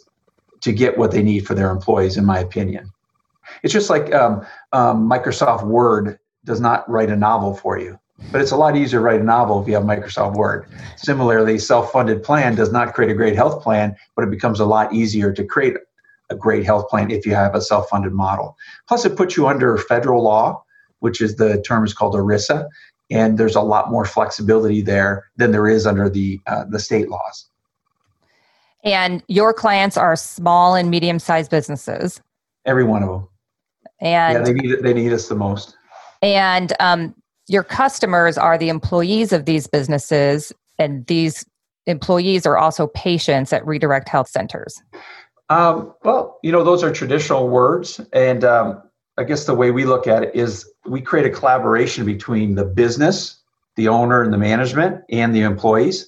to 0.62 0.72
get 0.72 0.98
what 0.98 1.12
they 1.12 1.22
need 1.22 1.46
for 1.46 1.54
their 1.54 1.70
employees, 1.70 2.18
in 2.18 2.26
my 2.26 2.40
opinion. 2.40 2.92
It's 3.62 3.74
just 3.74 3.90
like 3.90 4.14
um, 4.14 4.46
um, 4.74 5.10
Microsoft 5.10 5.66
Word 5.66 6.20
does 6.46 6.60
not 6.60 6.90
write 6.90 7.10
a 7.10 7.16
novel 7.16 7.54
for 7.54 7.78
you, 7.78 8.00
but 8.32 8.42
it's 8.42 8.52
a 8.52 8.58
lot 8.58 8.76
easier 8.76 9.00
to 9.00 9.04
write 9.04 9.22
a 9.22 9.24
novel 9.24 9.62
if 9.62 9.68
you 9.68 9.76
have 9.76 9.84
Microsoft 9.84 10.36
Word. 10.36 10.68
Similarly, 10.96 11.60
self 11.60 11.92
funded 11.92 12.24
plan 12.24 12.56
does 12.56 12.72
not 12.72 12.94
create 12.94 13.12
a 13.12 13.16
great 13.16 13.36
health 13.36 13.64
plan, 13.64 13.96
but 14.16 14.24
it 14.24 14.30
becomes 14.32 14.60
a 14.60 14.66
lot 14.66 14.94
easier 14.94 15.32
to 15.34 15.44
create 15.44 15.76
a 16.30 16.36
great 16.36 16.66
health 16.66 16.90
plan 16.90 17.10
if 17.12 17.26
you 17.26 17.34
have 17.36 17.56
a 17.56 17.62
self 17.62 17.90
funded 17.90 18.14
model. 18.14 18.58
Plus, 18.88 19.06
it 19.06 19.16
puts 19.16 19.38
you 19.38 19.48
under 19.48 19.78
federal 19.78 20.24
law 20.24 20.64
which 21.00 21.22
is 21.22 21.36
the 21.36 21.62
term 21.62 21.84
is 21.86 21.94
called 21.94 22.14
ERISA, 22.16 22.68
and 23.10 23.38
there's 23.38 23.56
a 23.56 23.62
lot 23.62 23.92
more 23.92 24.06
flexibility 24.06 24.82
there 24.82 25.26
than 25.38 25.52
there 25.52 25.68
is 25.68 25.86
under 25.88 26.10
the 26.10 26.40
uh, 26.48 26.66
the 26.70 26.80
state 26.80 27.10
laws. 27.10 27.48
And 28.84 29.24
your 29.28 29.54
clients 29.54 29.98
are 29.98 30.16
small 30.16 30.76
and 30.76 30.90
medium 30.90 31.20
sized 31.20 31.52
businesses. 31.52 32.22
Every 32.66 32.84
one 32.84 33.04
of 33.04 33.10
them. 33.10 33.28
And 34.00 34.34
yeah, 34.34 34.44
they 34.44 34.54
need 34.54 34.84
they 34.84 34.94
need 34.94 35.14
us 35.14 35.28
the 35.28 35.36
most. 35.36 35.76
And 36.22 36.74
um, 36.80 37.16
your 37.48 37.64
customers 37.64 38.38
are 38.38 38.58
the 38.58 38.70
employees 38.70 39.32
of 39.34 39.46
these 39.46 39.68
businesses, 39.68 40.52
and 40.78 41.06
these 41.08 41.46
employees 41.86 42.46
are 42.46 42.58
also 42.58 42.88
patients 42.88 43.54
at 43.54 43.66
Redirect 43.66 44.10
Health 44.10 44.28
Centers. 44.28 44.82
Um, 45.50 45.94
well, 46.04 46.40
you 46.44 46.52
know, 46.52 46.64
those 46.64 46.84
are 46.84 46.92
traditional 46.92 47.48
words, 47.48 48.02
and 48.12 48.44
um, 48.44 48.82
I 49.18 49.24
guess 49.24 49.46
the 49.46 49.56
way 49.56 49.72
we 49.72 49.86
look 49.86 50.08
at 50.08 50.24
it 50.24 50.36
is 50.36 50.70
we 50.86 51.02
create 51.02 51.26
a 51.26 51.30
collaboration 51.30 52.06
between 52.06 52.56
the 52.56 52.66
business, 52.66 53.42
the 53.76 53.88
owner 53.88 54.22
and 54.22 54.34
the 54.34 54.38
management, 54.38 55.04
and 55.10 55.34
the 55.34 55.42
employees. 55.42 56.08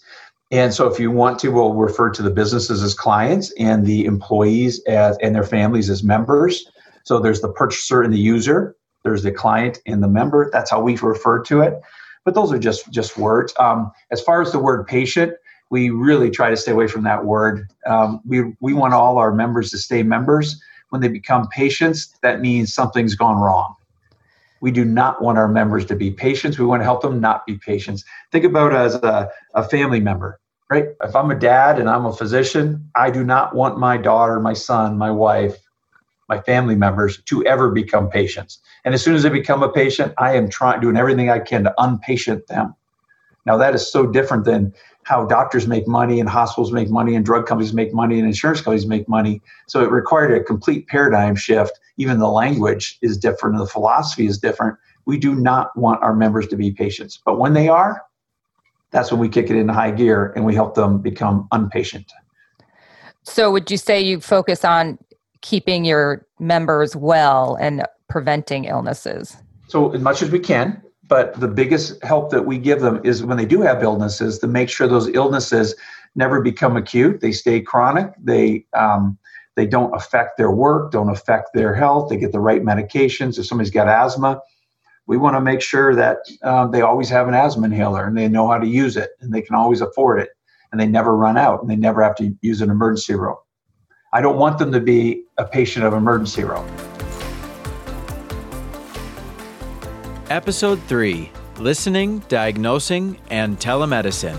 And 0.52 0.74
so 0.74 0.88
if 0.88 1.00
you 1.00 1.12
want 1.12 1.40
to, 1.40 1.50
we'll 1.50 1.74
refer 1.74 2.10
to 2.10 2.22
the 2.24 2.32
businesses 2.32 2.82
as 2.82 2.94
clients 2.94 3.54
and 3.60 3.86
the 3.86 4.06
employees 4.06 4.84
as 4.86 5.18
and 5.22 5.36
their 5.36 5.44
families 5.44 5.90
as 5.90 6.04
members. 6.04 6.68
So 7.04 7.20
there's 7.20 7.42
the 7.42 7.52
purchaser 7.52 8.02
and 8.02 8.12
the 8.12 8.20
user, 8.20 8.76
there's 9.04 9.24
the 9.24 9.32
client 9.32 9.80
and 9.86 10.04
the 10.04 10.08
member. 10.08 10.50
That's 10.52 10.72
how 10.72 10.82
we 10.82 10.98
refer 10.98 11.42
to 11.44 11.62
it. 11.62 11.82
But 12.26 12.34
those 12.36 12.52
are 12.52 12.60
just 12.60 12.92
just 12.92 13.18
words. 13.18 13.54
Um, 13.60 13.92
as 14.12 14.22
far 14.22 14.42
as 14.42 14.52
the 14.52 14.60
word 14.60 14.86
patient, 14.88 15.34
we 15.70 15.90
really 15.90 16.30
try 16.30 16.50
to 16.50 16.58
stay 16.58 16.72
away 16.72 16.88
from 16.88 17.04
that 17.04 17.26
word. 17.26 17.68
Um, 17.86 18.22
we 18.26 18.54
we 18.60 18.74
want 18.74 18.94
all 18.94 19.18
our 19.18 19.34
members 19.34 19.72
to 19.72 19.78
stay 19.78 20.04
members 20.04 20.62
when 20.90 21.02
they 21.02 21.08
become 21.08 21.48
patients, 21.48 22.16
that 22.22 22.42
means 22.42 22.74
something's 22.74 23.16
gone 23.16 23.38
wrong. 23.38 23.76
We 24.62 24.72
do 24.72 24.84
not 24.84 25.22
want 25.22 25.38
our 25.38 25.48
members 25.48 25.86
to 25.86 25.96
be 25.96 26.12
patients. 26.12 26.60
We 26.60 26.66
want 26.66 26.82
to 26.82 26.84
help 26.84 27.02
them 27.02 27.22
not 27.22 27.46
be 27.46 27.58
patients. 27.58 28.04
Think 28.32 28.44
about 28.44 28.74
as 28.74 28.96
a, 28.96 29.30
a 29.54 29.64
family 29.64 30.02
member, 30.02 30.40
right? 30.70 30.88
If 31.02 31.16
I'm 31.16 31.32
a 31.32 31.40
dad 31.40 31.80
and 31.80 31.90
I'm 31.90 32.06
a 32.06 32.14
physician, 32.14 32.90
I 32.96 33.10
do 33.10 33.24
not 33.24 33.56
want 33.56 33.80
my 33.80 33.96
daughter, 33.96 34.40
my 34.40 34.54
son, 34.54 34.98
my 34.98 35.12
wife, 35.12 35.56
my 36.30 36.40
family 36.40 36.76
members 36.76 37.22
to 37.24 37.44
ever 37.46 37.72
become 37.72 38.10
patients. 38.10 38.60
And 38.86 38.94
as 38.94 39.04
soon 39.04 39.16
as 39.16 39.24
they 39.24 39.30
become 39.30 39.64
a 39.64 39.72
patient, 39.72 40.14
I 40.18 40.36
am 40.36 40.48
trying 40.48 40.80
doing 40.80 40.96
everything 40.96 41.30
I 41.30 41.40
can 41.40 41.64
to 41.64 41.74
unpatient 41.80 42.46
them. 42.48 42.76
Now 43.46 43.58
that 43.58 43.74
is 43.74 43.92
so 43.92 44.06
different 44.06 44.46
than 44.46 44.74
how 45.04 45.26
doctors 45.26 45.66
make 45.66 45.88
money 45.88 46.20
and 46.20 46.30
hospitals 46.30 46.72
make 46.72 46.90
money 46.90 47.16
and 47.16 47.26
drug 47.26 47.48
companies 47.48 47.74
make 47.74 47.94
money 47.94 48.20
and 48.20 48.28
insurance 48.28 48.62
companies 48.62 48.86
make 48.86 49.10
money. 49.10 49.42
So 49.68 49.82
it 49.82 49.90
required 49.90 50.32
a 50.40 50.44
complete 50.44 50.88
paradigm 50.88 51.36
shift. 51.36 51.80
Even 51.98 52.20
the 52.20 52.30
language 52.30 53.00
is 53.02 53.18
different 53.18 53.56
and 53.56 53.66
the 53.66 53.70
philosophy 53.70 54.28
is 54.28 54.38
different. 54.38 54.78
We 55.06 55.18
do 55.18 55.34
not 55.34 55.76
want 55.76 56.04
our 56.04 56.16
members 56.16 56.48
to 56.50 56.56
be 56.56 56.70
patients. 56.70 57.20
But 57.26 57.40
when 57.40 57.54
they 57.54 57.70
are, 57.70 58.04
that's 58.92 59.12
when 59.12 59.20
we 59.20 59.30
kick 59.30 59.50
it 59.50 59.56
into 59.56 59.74
high 59.74 59.92
gear 59.92 60.32
and 60.36 60.46
we 60.46 60.54
help 60.54 60.76
them 60.76 61.00
become 61.00 61.48
unpatient. 61.52 62.06
So 63.24 63.52
would 63.52 63.72
you 63.72 63.78
say 63.78 64.00
you 64.00 64.20
focus 64.20 64.64
on 64.64 65.00
keeping 65.42 65.86
your 65.86 66.26
members 66.40 66.96
well 66.96 67.56
and 67.60 67.86
preventing 68.10 68.66
illnesses? 68.66 69.38
So 69.68 69.92
as 69.92 70.02
much 70.02 70.22
as 70.22 70.32
we 70.32 70.40
can, 70.40 70.82
but 71.08 71.40
the 71.40 71.48
biggest 71.48 72.02
help 72.04 72.30
that 72.32 72.46
we 72.46 72.58
give 72.58 72.82
them 72.82 73.02
is 73.04 73.24
when 73.24 73.38
they 73.38 73.46
do 73.46 73.62
have 73.62 73.84
illnesses 73.84 74.40
to 74.40 74.48
make 74.48 74.70
sure 74.70 74.88
those 74.88 75.08
illnesses 75.10 75.76
never 76.16 76.42
become 76.42 76.78
acute. 76.78 77.22
They 77.22 77.32
stay 77.32 77.62
chronic. 77.62 78.12
They 78.22 78.66
um, 78.74 79.18
they 79.56 79.66
don't 79.66 79.94
affect 79.94 80.38
their 80.38 80.52
work, 80.52 80.92
don't 80.92 81.10
affect 81.10 81.50
their 81.54 81.74
health. 81.74 82.10
They 82.10 82.18
get 82.18 82.32
the 82.32 82.40
right 82.40 82.64
medications. 82.64 83.38
If 83.38 83.46
somebody's 83.46 83.72
got 83.72 83.90
asthma, 83.90 84.40
we 85.06 85.18
want 85.18 85.36
to 85.36 85.42
make 85.42 85.62
sure 85.62 85.96
that 85.96 86.20
um, 86.44 86.72
they 86.72 86.82
always 86.82 87.10
have 87.10 87.28
an 87.28 87.34
asthma 87.34 87.66
inhaler 87.66 88.06
and 88.06 88.18
they 88.18 88.28
know 88.28 88.48
how 88.48 88.58
to 88.58 88.68
use 88.68 88.96
it 88.96 89.10
and 89.20 89.34
they 89.34 89.42
can 89.42 89.56
always 89.56 89.82
afford 89.82 90.22
it 90.22 90.30
and 90.72 90.80
they 90.80 90.86
never 90.86 91.18
run 91.18 91.38
out 91.38 91.62
and 91.62 91.70
they 91.70 91.76
never 91.76 92.02
have 92.04 92.16
to 92.18 92.34
use 92.42 92.62
an 92.62 92.70
emergency 92.70 93.16
room. 93.16 93.36
I 94.12 94.22
don't 94.22 94.38
want 94.38 94.58
them 94.58 94.72
to 94.72 94.80
be 94.80 95.26
a 95.38 95.46
patient 95.46 95.86
of 95.86 95.94
emergency 95.94 96.44
room. 96.44 96.68
Episode 100.32 100.82
3 100.84 101.32
Listening, 101.60 102.18
Diagnosing, 102.28 103.20
and 103.30 103.60
Telemedicine. 103.60 104.36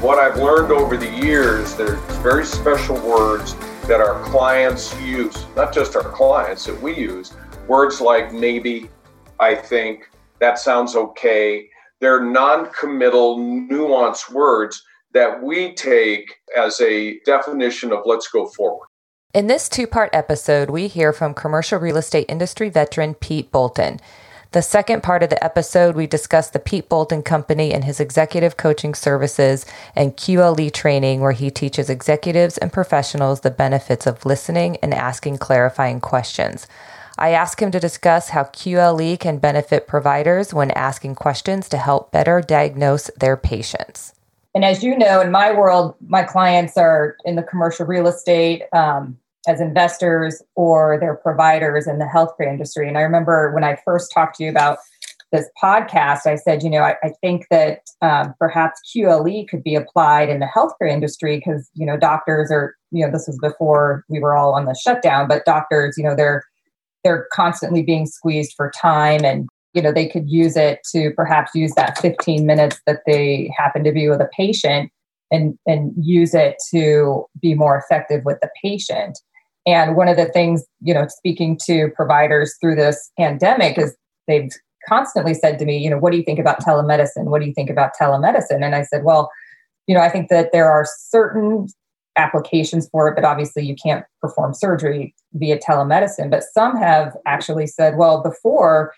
What 0.00 0.18
I've 0.18 0.38
learned 0.38 0.72
over 0.72 0.96
the 0.96 1.10
years, 1.10 1.74
there's 1.74 2.00
very 2.22 2.46
special 2.46 2.96
words 3.06 3.54
that 3.88 4.00
our 4.00 4.22
clients 4.22 4.98
use, 5.02 5.44
not 5.54 5.74
just 5.74 5.96
our 5.96 6.10
clients, 6.10 6.64
that 6.64 6.80
we 6.80 6.96
use. 6.96 7.34
Words 7.68 8.00
like 8.00 8.32
maybe, 8.32 8.88
I 9.38 9.54
think, 9.54 10.08
that 10.38 10.58
sounds 10.58 10.96
okay. 10.96 11.68
They're 12.00 12.24
non 12.24 12.70
committal, 12.70 13.38
nuanced 13.38 14.32
words 14.32 14.82
that 15.12 15.42
we 15.42 15.74
take 15.74 16.34
as 16.56 16.80
a 16.80 17.20
definition 17.26 17.92
of 17.92 18.00
let's 18.06 18.28
go 18.28 18.46
forward. 18.46 18.88
In 19.34 19.48
this 19.48 19.68
two 19.68 19.88
part 19.88 20.10
episode, 20.12 20.70
we 20.70 20.86
hear 20.86 21.12
from 21.12 21.34
commercial 21.34 21.80
real 21.80 21.96
estate 21.96 22.26
industry 22.28 22.68
veteran 22.68 23.14
Pete 23.14 23.50
Bolton. 23.50 23.98
The 24.52 24.62
second 24.62 25.02
part 25.02 25.24
of 25.24 25.30
the 25.30 25.42
episode, 25.42 25.96
we 25.96 26.06
discuss 26.06 26.50
the 26.50 26.60
Pete 26.60 26.88
Bolton 26.88 27.24
Company 27.24 27.74
and 27.74 27.82
his 27.82 27.98
executive 27.98 28.56
coaching 28.56 28.94
services 28.94 29.66
and 29.96 30.16
QLE 30.16 30.72
training, 30.72 31.20
where 31.20 31.32
he 31.32 31.50
teaches 31.50 31.90
executives 31.90 32.58
and 32.58 32.72
professionals 32.72 33.40
the 33.40 33.50
benefits 33.50 34.06
of 34.06 34.24
listening 34.24 34.76
and 34.76 34.94
asking 34.94 35.38
clarifying 35.38 36.00
questions. 36.00 36.68
I 37.18 37.30
ask 37.30 37.60
him 37.60 37.72
to 37.72 37.80
discuss 37.80 38.28
how 38.28 38.44
QLE 38.44 39.18
can 39.18 39.38
benefit 39.38 39.88
providers 39.88 40.54
when 40.54 40.70
asking 40.70 41.16
questions 41.16 41.68
to 41.70 41.76
help 41.76 42.12
better 42.12 42.40
diagnose 42.40 43.10
their 43.16 43.36
patients. 43.36 44.14
And 44.54 44.64
as 44.64 44.84
you 44.84 44.96
know, 44.96 45.20
in 45.20 45.32
my 45.32 45.50
world, 45.50 45.96
my 46.06 46.22
clients 46.22 46.76
are 46.76 47.16
in 47.24 47.34
the 47.34 47.42
commercial 47.42 47.84
real 47.84 48.06
estate 48.06 48.62
um, 48.72 49.18
as 49.46 49.60
investors 49.60 50.42
or 50.54 50.98
they're 51.00 51.16
providers 51.16 51.86
in 51.86 51.98
the 51.98 52.04
healthcare 52.06 52.48
industry. 52.48 52.88
And 52.88 52.96
I 52.96 53.02
remember 53.02 53.52
when 53.52 53.64
I 53.64 53.76
first 53.84 54.10
talked 54.12 54.36
to 54.36 54.44
you 54.44 54.50
about 54.50 54.78
this 55.32 55.48
podcast, 55.60 56.26
I 56.26 56.36
said, 56.36 56.62
you 56.62 56.70
know, 56.70 56.82
I, 56.82 56.94
I 57.02 57.12
think 57.20 57.46
that 57.50 57.80
um, 58.02 58.34
perhaps 58.38 58.80
QLE 58.94 59.48
could 59.48 59.62
be 59.62 59.74
applied 59.74 60.28
in 60.28 60.38
the 60.38 60.46
healthcare 60.46 60.88
industry 60.88 61.36
because, 61.36 61.68
you 61.74 61.84
know, 61.84 61.96
doctors 61.96 62.50
are, 62.50 62.74
you 62.92 63.04
know, 63.04 63.10
this 63.10 63.26
was 63.26 63.38
before 63.42 64.04
we 64.08 64.20
were 64.20 64.36
all 64.36 64.54
on 64.54 64.64
the 64.64 64.74
shutdown, 64.74 65.26
but 65.28 65.44
doctors, 65.44 65.96
you 65.98 66.04
know, 66.04 66.14
they're 66.14 66.44
they're 67.02 67.26
constantly 67.32 67.82
being 67.82 68.06
squeezed 68.06 68.54
for 68.56 68.70
time 68.70 69.24
and 69.24 69.46
you 69.74 69.82
know 69.82 69.92
they 69.92 70.08
could 70.08 70.28
use 70.30 70.56
it 70.56 70.78
to 70.90 71.10
perhaps 71.14 71.54
use 71.54 71.72
that 71.74 71.98
15 71.98 72.46
minutes 72.46 72.80
that 72.86 73.00
they 73.06 73.52
happen 73.56 73.84
to 73.84 73.92
be 73.92 74.08
with 74.08 74.20
a 74.20 74.28
patient 74.34 74.90
and 75.30 75.58
and 75.66 75.92
use 76.00 76.34
it 76.34 76.56
to 76.70 77.26
be 77.40 77.54
more 77.54 77.76
effective 77.76 78.24
with 78.24 78.38
the 78.40 78.48
patient 78.62 79.18
and 79.66 79.96
one 79.96 80.08
of 80.08 80.16
the 80.16 80.26
things 80.26 80.64
you 80.80 80.94
know 80.94 81.06
speaking 81.08 81.58
to 81.64 81.90
providers 81.94 82.56
through 82.60 82.74
this 82.74 83.10
pandemic 83.18 83.78
is 83.78 83.96
they've 84.26 84.50
constantly 84.88 85.34
said 85.34 85.58
to 85.58 85.64
me 85.64 85.78
you 85.78 85.90
know 85.90 85.98
what 85.98 86.10
do 86.10 86.18
you 86.18 86.24
think 86.24 86.38
about 86.38 86.60
telemedicine? 86.60 87.24
What 87.24 87.40
do 87.40 87.46
you 87.46 87.54
think 87.54 87.70
about 87.70 87.92
telemedicine? 88.00 88.62
And 88.64 88.74
i 88.74 88.82
said 88.82 89.04
well 89.04 89.30
you 89.86 89.94
know 89.94 90.00
i 90.00 90.08
think 90.08 90.28
that 90.28 90.50
there 90.52 90.70
are 90.70 90.86
certain 90.86 91.68
applications 92.16 92.88
for 92.90 93.08
it 93.08 93.14
but 93.16 93.24
obviously 93.24 93.64
you 93.64 93.74
can't 93.74 94.04
perform 94.20 94.54
surgery 94.54 95.14
via 95.32 95.58
telemedicine. 95.58 96.30
But 96.30 96.44
some 96.44 96.76
have 96.76 97.16
actually 97.26 97.66
said 97.66 97.96
well 97.96 98.22
before 98.22 98.92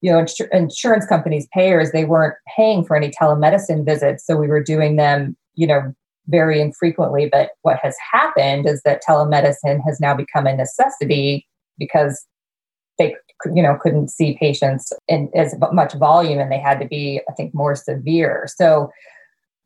you 0.00 0.12
know, 0.12 0.18
insur- 0.18 0.48
insurance 0.52 1.06
companies, 1.06 1.48
payers, 1.52 1.92
they 1.92 2.04
weren't 2.04 2.34
paying 2.56 2.84
for 2.84 2.96
any 2.96 3.10
telemedicine 3.10 3.84
visits. 3.84 4.24
So 4.24 4.36
we 4.36 4.46
were 4.46 4.62
doing 4.62 4.96
them, 4.96 5.36
you 5.54 5.66
know, 5.66 5.92
very 6.28 6.60
infrequently. 6.60 7.28
But 7.30 7.50
what 7.62 7.78
has 7.82 7.96
happened 8.12 8.66
is 8.66 8.82
that 8.84 9.02
telemedicine 9.06 9.80
has 9.86 10.00
now 10.00 10.14
become 10.14 10.46
a 10.46 10.56
necessity 10.56 11.46
because 11.78 12.24
they, 12.98 13.14
you 13.54 13.62
know, 13.62 13.76
couldn't 13.80 14.10
see 14.10 14.36
patients 14.38 14.92
in 15.06 15.30
as 15.34 15.54
much 15.72 15.94
volume 15.94 16.38
and 16.38 16.50
they 16.50 16.58
had 16.58 16.80
to 16.80 16.86
be, 16.86 17.20
I 17.28 17.32
think, 17.32 17.54
more 17.54 17.74
severe. 17.74 18.46
So 18.56 18.90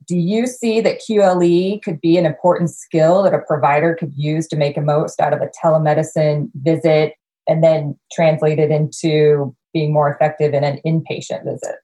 do 0.06 0.16
you 0.16 0.46
see 0.46 0.80
that 0.80 1.00
QLE 1.08 1.82
could 1.82 2.00
be 2.00 2.16
an 2.16 2.26
important 2.26 2.70
skill 2.70 3.22
that 3.22 3.34
a 3.34 3.38
provider 3.38 3.94
could 3.94 4.12
use 4.16 4.46
to 4.48 4.56
make 4.56 4.76
a 4.76 4.80
most 4.80 5.20
out 5.20 5.32
of 5.32 5.40
a 5.40 5.50
telemedicine 5.64 6.50
visit 6.56 7.14
and 7.48 7.62
then 7.62 7.98
translate 8.12 8.58
it 8.58 8.70
into 8.70 9.54
being 9.72 9.92
more 9.92 10.12
effective 10.12 10.54
in 10.54 10.64
an 10.64 10.80
inpatient 10.86 11.44
visit? 11.44 11.76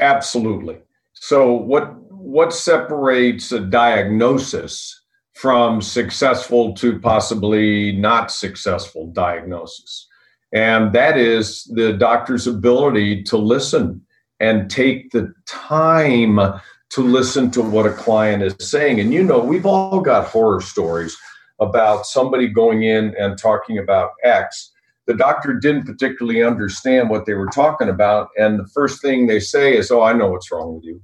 Absolutely. 0.00 0.78
So 1.14 1.52
what 1.52 1.94
what 2.22 2.52
separates 2.52 3.52
a 3.52 3.60
diagnosis 3.60 5.00
from 5.34 5.80
successful 5.80 6.74
to 6.74 6.98
possibly 7.00 7.92
not 7.92 8.30
successful 8.30 9.08
diagnosis? 9.08 10.06
And 10.52 10.92
that 10.92 11.18
is 11.18 11.64
the 11.74 11.92
doctor's 11.92 12.46
ability 12.46 13.22
to 13.24 13.36
listen 13.36 14.02
and 14.40 14.70
take 14.70 15.10
the 15.10 15.32
time 15.46 16.38
to 16.90 17.00
listen 17.00 17.50
to 17.52 17.62
what 17.62 17.86
a 17.86 17.92
client 17.92 18.42
is 18.42 18.54
saying. 18.60 19.00
And 19.00 19.12
you 19.12 19.22
know, 19.22 19.38
we've 19.38 19.66
all 19.66 20.00
got 20.00 20.28
horror 20.28 20.60
stories 20.60 21.16
about 21.60 22.06
somebody 22.06 22.48
going 22.48 22.82
in 22.82 23.14
and 23.18 23.38
talking 23.38 23.78
about 23.78 24.10
X 24.24 24.72
the 25.06 25.14
doctor 25.14 25.54
didn't 25.54 25.84
particularly 25.84 26.42
understand 26.42 27.10
what 27.10 27.26
they 27.26 27.34
were 27.34 27.48
talking 27.48 27.88
about. 27.88 28.28
And 28.36 28.58
the 28.58 28.68
first 28.68 29.02
thing 29.02 29.26
they 29.26 29.40
say 29.40 29.76
is, 29.76 29.90
Oh, 29.90 30.02
I 30.02 30.12
know 30.12 30.28
what's 30.28 30.50
wrong 30.50 30.76
with 30.76 30.84
you. 30.84 31.02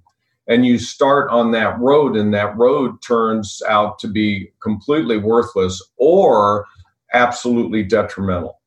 And 0.48 0.64
you 0.64 0.78
start 0.78 1.30
on 1.30 1.50
that 1.52 1.78
road, 1.78 2.16
and 2.16 2.32
that 2.32 2.56
road 2.56 3.02
turns 3.02 3.62
out 3.68 3.98
to 3.98 4.08
be 4.08 4.50
completely 4.62 5.18
worthless 5.18 5.82
or 5.98 6.66
absolutely 7.12 7.82
detrimental. 7.82 8.58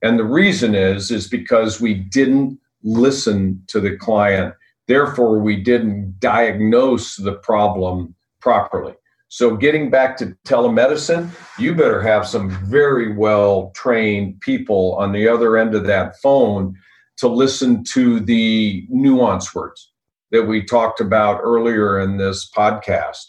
And 0.00 0.16
the 0.16 0.24
reason 0.24 0.76
is, 0.76 1.10
is 1.10 1.26
because 1.26 1.80
we 1.80 1.94
didn't 1.94 2.58
listen 2.84 3.62
to 3.68 3.80
the 3.80 3.96
client. 3.96 4.54
Therefore, 4.86 5.40
we 5.40 5.56
didn't 5.56 6.20
diagnose 6.20 7.16
the 7.16 7.32
problem 7.32 8.14
properly. 8.40 8.94
So, 9.28 9.56
getting 9.56 9.90
back 9.90 10.16
to 10.18 10.36
telemedicine, 10.46 11.30
you 11.58 11.74
better 11.74 12.00
have 12.00 12.28
some 12.28 12.50
very 12.66 13.16
well 13.16 13.72
trained 13.74 14.40
people 14.40 14.94
on 14.96 15.10
the 15.10 15.26
other 15.26 15.56
end 15.56 15.74
of 15.74 15.84
that 15.86 16.20
phone 16.20 16.76
to 17.16 17.26
listen 17.26 17.82
to 17.84 18.20
the 18.20 18.86
nuance 18.88 19.52
words 19.52 19.93
that 20.34 20.44
we 20.44 20.62
talked 20.62 21.00
about 21.00 21.40
earlier 21.42 21.98
in 21.98 22.18
this 22.18 22.50
podcast. 22.50 23.24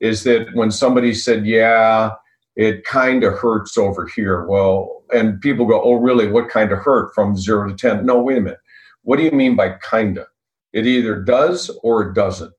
Is 0.00 0.24
that 0.24 0.46
when 0.54 0.70
somebody 0.70 1.12
said, 1.14 1.46
Yeah, 1.46 2.12
it 2.54 2.84
kind 2.84 3.24
of 3.24 3.38
hurts 3.38 3.76
over 3.76 4.06
here. 4.06 4.46
Well, 4.46 5.02
and 5.12 5.40
people 5.40 5.66
go, 5.66 5.82
Oh, 5.82 5.94
really? 5.94 6.28
What 6.28 6.48
kind 6.48 6.70
of 6.70 6.78
hurt 6.78 7.14
from 7.14 7.36
zero 7.36 7.68
to 7.68 7.74
10? 7.74 8.06
No, 8.06 8.22
wait 8.22 8.38
a 8.38 8.40
minute. 8.40 8.60
What 9.02 9.16
do 9.16 9.24
you 9.24 9.32
mean 9.32 9.56
by 9.56 9.76
kinda? 9.90 10.26
It 10.72 10.86
either 10.86 11.20
does 11.20 11.70
or 11.82 12.02
it 12.02 12.14
doesn't 12.14 12.52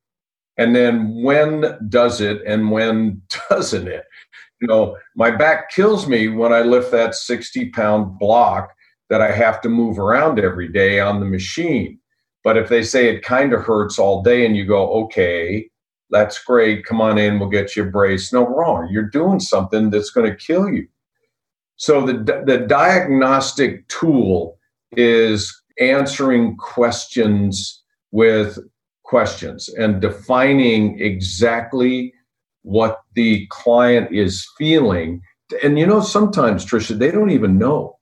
and 0.57 0.75
then 0.75 1.23
when 1.23 1.77
does 1.89 2.21
it 2.21 2.41
and 2.45 2.71
when 2.71 3.21
doesn't 3.49 3.87
it 3.87 4.05
you 4.61 4.67
know 4.67 4.95
my 5.15 5.31
back 5.31 5.69
kills 5.69 6.07
me 6.07 6.27
when 6.27 6.53
i 6.53 6.61
lift 6.61 6.91
that 6.91 7.15
60 7.15 7.69
pound 7.69 8.19
block 8.19 8.73
that 9.09 9.21
i 9.21 9.31
have 9.31 9.61
to 9.61 9.69
move 9.69 9.99
around 9.99 10.39
every 10.39 10.67
day 10.67 10.99
on 10.99 11.19
the 11.19 11.25
machine 11.25 11.99
but 12.43 12.57
if 12.57 12.69
they 12.69 12.83
say 12.83 13.09
it 13.09 13.23
kind 13.23 13.53
of 13.53 13.61
hurts 13.61 13.99
all 13.99 14.23
day 14.23 14.45
and 14.45 14.55
you 14.55 14.65
go 14.65 14.89
okay 15.03 15.69
that's 16.11 16.43
great 16.43 16.85
come 16.85 17.01
on 17.01 17.17
in 17.17 17.39
we'll 17.39 17.49
get 17.49 17.75
you 17.75 17.83
a 17.83 17.85
brace. 17.87 18.31
No 18.31 18.45
wrong. 18.45 18.87
You're 18.91 19.09
doing 19.09 19.39
something 19.39 19.89
that's 19.89 20.11
going 20.11 20.29
to 20.29 20.35
kill 20.35 20.69
you. 20.69 20.87
So 21.77 22.05
the, 22.05 22.43
the 22.45 22.59
diagnostic 22.67 23.87
tool 23.87 24.59
is 24.91 25.59
answering 25.79 26.57
questions 26.57 27.81
with 28.11 28.59
questions 29.03 29.67
and 29.69 30.01
defining 30.01 30.99
exactly 30.99 32.13
what 32.61 32.99
the 33.15 33.47
client 33.47 34.13
is 34.13 34.47
feeling. 34.57 35.21
And 35.63 35.79
you 35.79 35.87
know 35.87 36.01
sometimes 36.01 36.65
trisha 36.65 36.99
they 36.99 37.09
don't 37.09 37.31
even 37.31 37.57
know. 37.57 37.97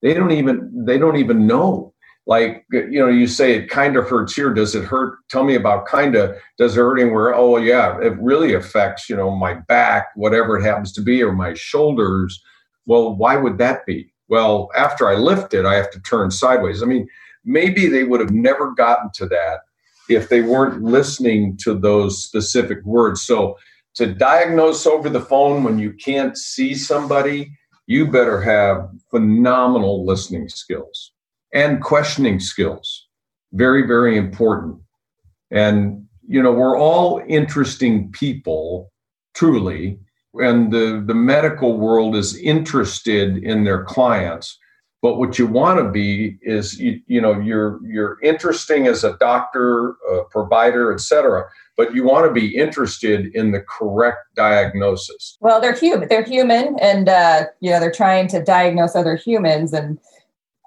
They 0.00 0.14
don't 0.14 0.32
even 0.32 0.84
they 0.86 0.98
don't 0.98 1.16
even 1.16 1.46
know 1.46 1.91
like 2.26 2.64
you 2.70 3.00
know 3.00 3.08
you 3.08 3.26
say 3.26 3.54
it 3.54 3.68
kind 3.68 3.96
of 3.96 4.08
hurts 4.08 4.34
here 4.34 4.52
does 4.54 4.74
it 4.74 4.84
hurt? 4.84 5.18
Tell 5.28 5.44
me 5.44 5.54
about 5.54 5.86
kind 5.86 6.14
of 6.14 6.36
does 6.56 6.76
it 6.76 6.80
hurt 6.80 7.00
anywhere? 7.00 7.34
Oh 7.34 7.56
yeah 7.56 7.98
it 8.00 8.16
really 8.20 8.54
affects 8.54 9.08
you 9.08 9.16
know 9.16 9.30
my 9.30 9.54
back 9.54 10.08
whatever 10.14 10.56
it 10.56 10.62
happens 10.62 10.92
to 10.92 11.02
be 11.02 11.22
or 11.22 11.32
my 11.32 11.54
shoulders. 11.54 12.40
Well 12.86 13.16
why 13.16 13.36
would 13.36 13.58
that 13.58 13.84
be? 13.86 14.12
Well 14.28 14.70
after 14.76 15.08
i 15.08 15.14
lift 15.14 15.52
it 15.52 15.66
i 15.66 15.74
have 15.74 15.90
to 15.90 16.00
turn 16.00 16.30
sideways. 16.30 16.82
I 16.82 16.86
mean 16.86 17.08
maybe 17.44 17.86
they 17.86 18.04
would 18.04 18.20
have 18.20 18.30
never 18.30 18.72
gotten 18.72 19.10
to 19.14 19.26
that 19.26 19.60
if 20.08 20.28
they 20.28 20.42
weren't 20.42 20.82
listening 20.82 21.56
to 21.56 21.74
those 21.74 22.22
specific 22.22 22.84
words. 22.84 23.22
So 23.22 23.56
to 23.94 24.06
diagnose 24.14 24.86
over 24.86 25.08
the 25.08 25.20
phone 25.20 25.64
when 25.64 25.78
you 25.78 25.92
can't 25.92 26.36
see 26.36 26.74
somebody, 26.74 27.52
you 27.86 28.10
better 28.10 28.40
have 28.40 28.88
phenomenal 29.10 30.06
listening 30.06 30.48
skills 30.48 31.12
and 31.52 31.82
questioning 31.82 32.40
skills. 32.40 33.06
Very, 33.52 33.86
very 33.86 34.16
important. 34.16 34.78
And, 35.50 36.06
you 36.26 36.42
know, 36.42 36.52
we're 36.52 36.78
all 36.78 37.22
interesting 37.28 38.10
people, 38.12 38.90
truly. 39.34 39.98
And 40.34 40.72
the, 40.72 41.02
the 41.06 41.14
medical 41.14 41.78
world 41.78 42.16
is 42.16 42.36
interested 42.38 43.36
in 43.38 43.64
their 43.64 43.84
clients. 43.84 44.58
But 45.02 45.18
what 45.18 45.36
you 45.36 45.48
want 45.48 45.80
to 45.80 45.90
be 45.90 46.38
is 46.42 46.78
you, 46.78 47.00
you 47.08 47.20
know 47.20 47.38
you're 47.40 47.80
you're 47.84 48.18
interesting 48.22 48.86
as 48.86 49.02
a 49.02 49.16
doctor, 49.18 49.96
a 50.08 50.22
provider, 50.30 50.92
etc. 50.94 51.44
But 51.76 51.92
you 51.92 52.04
want 52.04 52.24
to 52.26 52.32
be 52.32 52.56
interested 52.56 53.34
in 53.34 53.50
the 53.50 53.60
correct 53.62 54.20
diagnosis. 54.36 55.36
Well, 55.40 55.60
they're 55.60 55.74
human. 55.74 56.08
They're 56.08 56.22
human, 56.22 56.78
and 56.78 57.08
uh, 57.08 57.46
you 57.58 57.72
know 57.72 57.80
they're 57.80 57.90
trying 57.90 58.28
to 58.28 58.44
diagnose 58.44 58.94
other 58.94 59.16
humans. 59.16 59.72
And 59.72 59.98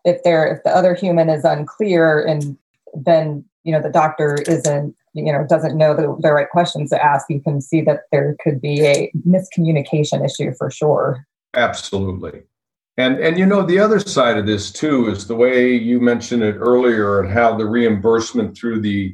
if 0.06 0.24
they're 0.24 0.48
if 0.48 0.64
the 0.64 0.70
other 0.70 0.94
human 0.94 1.30
is 1.30 1.44
unclear, 1.44 2.22
and 2.22 2.58
then 2.94 3.44
you 3.64 3.72
know 3.72 3.82
the 3.82 3.90
doctor 3.90 4.36
isn't 4.48 4.96
you 5.14 5.32
know 5.32 5.46
doesn't 5.50 5.78
know 5.78 5.94
the, 5.96 6.16
the 6.22 6.32
right 6.32 6.50
questions 6.50 6.92
to 6.92 7.04
ask, 7.04 7.26
you 7.30 7.42
can 7.42 7.60
see 7.60 7.82
that 7.82 8.02
there 8.12 8.36
could 8.42 8.62
be 8.62 8.86
a 8.86 9.12
miscommunication 9.28 10.24
issue 10.24 10.54
for 10.58 10.72
sure. 10.72 11.26
Absolutely. 11.56 12.44
And 12.98 13.18
and 13.20 13.38
you 13.38 13.46
know 13.46 13.64
the 13.64 13.80
other 13.80 14.00
side 14.00 14.38
of 14.38 14.46
this 14.46 14.72
too 14.72 15.10
is 15.10 15.28
the 15.28 15.36
way 15.36 15.74
you 15.74 16.00
mentioned 16.00 16.44
it 16.44 16.56
earlier 16.56 17.20
and 17.20 17.32
how 17.32 17.58
the 17.58 17.66
reimbursement 17.66 18.58
through 18.58 18.82
the 18.82 19.14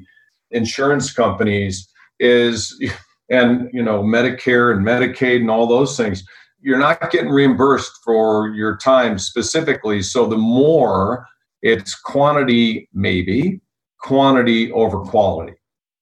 insurance 0.51 1.12
companies 1.12 1.89
is 2.19 2.80
and 3.32 3.69
you 3.73 3.82
know 3.82 4.04
Medicare 4.04 4.75
and 4.75 4.86
Medicaid 4.86 5.38
and 5.38 5.49
all 5.49 5.65
those 5.65 5.97
things 5.97 6.23
you're 6.62 6.80
not 6.80 7.12
getting 7.12 7.30
reimbursed 7.30 8.00
for 8.04 8.50
your 8.50 8.78
time 8.78 9.17
specifically. 9.17 10.02
So 10.02 10.28
the 10.28 10.38
more 10.38 11.26
it's 11.62 11.95
quantity, 11.95 12.89
maybe 12.93 13.62
quantity 14.00 14.71
over 14.71 15.00
quality. 15.00 15.54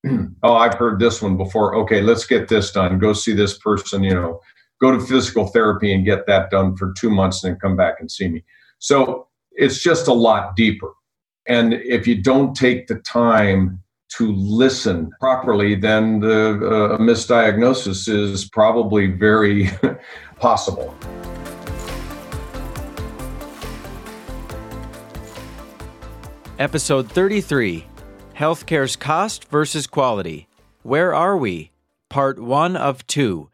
oh, 0.43 0.53
I've 0.53 0.75
heard 0.75 0.99
this 0.99 1.21
one 1.21 1.37
before. 1.37 1.75
Okay, 1.75 2.01
let's 2.01 2.25
get 2.25 2.47
this 2.47 2.71
done. 2.71 2.99
Go 2.99 3.13
see 3.13 3.33
this 3.33 3.57
person, 3.57 4.03
you 4.03 4.13
know, 4.13 4.39
go 4.79 4.91
to 4.91 4.99
physical 4.99 5.47
therapy 5.47 5.93
and 5.93 6.05
get 6.05 6.25
that 6.27 6.49
done 6.49 6.75
for 6.75 6.93
two 6.97 7.09
months 7.09 7.43
and 7.43 7.53
then 7.53 7.59
come 7.59 7.75
back 7.75 7.95
and 7.99 8.09
see 8.09 8.27
me. 8.27 8.43
So 8.79 9.27
it's 9.51 9.83
just 9.83 10.07
a 10.07 10.13
lot 10.13 10.55
deeper. 10.55 10.93
And 11.47 11.73
if 11.73 12.07
you 12.07 12.21
don't 12.21 12.55
take 12.55 12.87
the 12.87 12.95
time 12.99 13.81
to 14.17 14.33
listen 14.33 15.11
properly, 15.19 15.75
then 15.75 16.19
the 16.19 16.51
uh, 16.51 16.97
misdiagnosis 16.97 18.07
is 18.07 18.47
probably 18.49 19.07
very 19.07 19.69
possible. 20.39 20.95
Episode 26.57 27.09
33 27.09 27.85
Healthcare's 28.35 28.95
Cost 28.95 29.45
versus 29.49 29.85
Quality. 29.85 30.47
Where 30.83 31.13
Are 31.13 31.37
We? 31.37 31.71
Part 32.09 32.39
1 32.39 32.75
of 32.75 33.05
2 33.07 33.49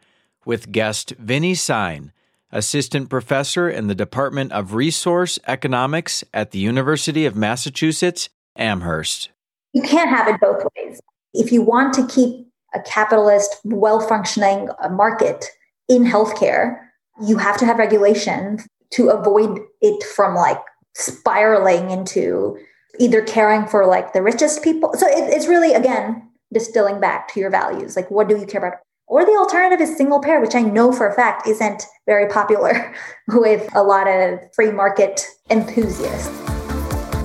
with 0.46 0.72
guest 0.72 1.14
Vinny 1.18 1.56
Singh, 1.56 2.12
Assistant 2.52 3.10
Professor 3.10 3.70
in 3.70 3.88
the 3.88 3.96
Department 3.96 4.52
of 4.52 4.74
Resource 4.74 5.40
Economics 5.48 6.24
at 6.34 6.52
the 6.52 6.60
University 6.60 7.26
of 7.26 7.36
Massachusetts, 7.36 8.30
Amherst. 8.56 9.30
You 9.74 9.82
can't 9.82 10.10
have 10.10 10.28
it 10.28 10.40
both 10.40 10.64
ways. 10.76 11.02
If 11.34 11.52
you 11.52 11.62
want 11.62 11.94
to 11.96 12.08
keep 12.08 12.48
a 12.74 12.80
capitalist, 12.80 13.58
well 13.66 14.00
functioning 14.00 14.70
uh, 14.82 14.90
market 14.90 15.46
in 15.88 16.04
healthcare, 16.04 16.80
you 17.26 17.38
have 17.38 17.58
to 17.58 17.66
have 17.66 17.78
regulation 17.78 18.60
to 18.92 19.10
avoid 19.10 19.60
it 19.82 20.04
from 20.04 20.36
like 20.36 20.62
spiraling 20.96 21.92
into 21.92 22.58
either 23.00 23.22
caring 23.22 23.66
for 23.66 23.86
like 23.86 24.14
the 24.14 24.22
richest 24.22 24.64
people. 24.64 24.94
So 24.96 25.08
it, 25.08 25.34
it's 25.34 25.48
really, 25.48 25.74
again, 25.74 26.30
distilling 26.54 27.00
back 27.00 27.28
to 27.34 27.40
your 27.40 27.50
values. 27.50 27.96
Like, 27.96 28.10
what 28.10 28.30
do 28.30 28.38
you 28.38 28.46
care 28.46 28.66
about? 28.66 28.80
Or 29.08 29.24
the 29.24 29.34
alternative 29.34 29.82
is 29.82 29.96
single 29.96 30.20
payer, 30.20 30.42
which 30.42 30.56
I 30.56 30.62
know 30.62 30.92
for 30.92 31.08
a 31.08 31.14
fact 31.14 31.48
isn't 31.48 31.84
very 32.06 32.28
popular 32.28 32.96
with 33.28 33.70
a 33.76 33.84
lot 33.84 34.08
of 34.08 34.40
free 34.56 34.72
market 34.72 35.28
enthusiasts. 35.50 36.55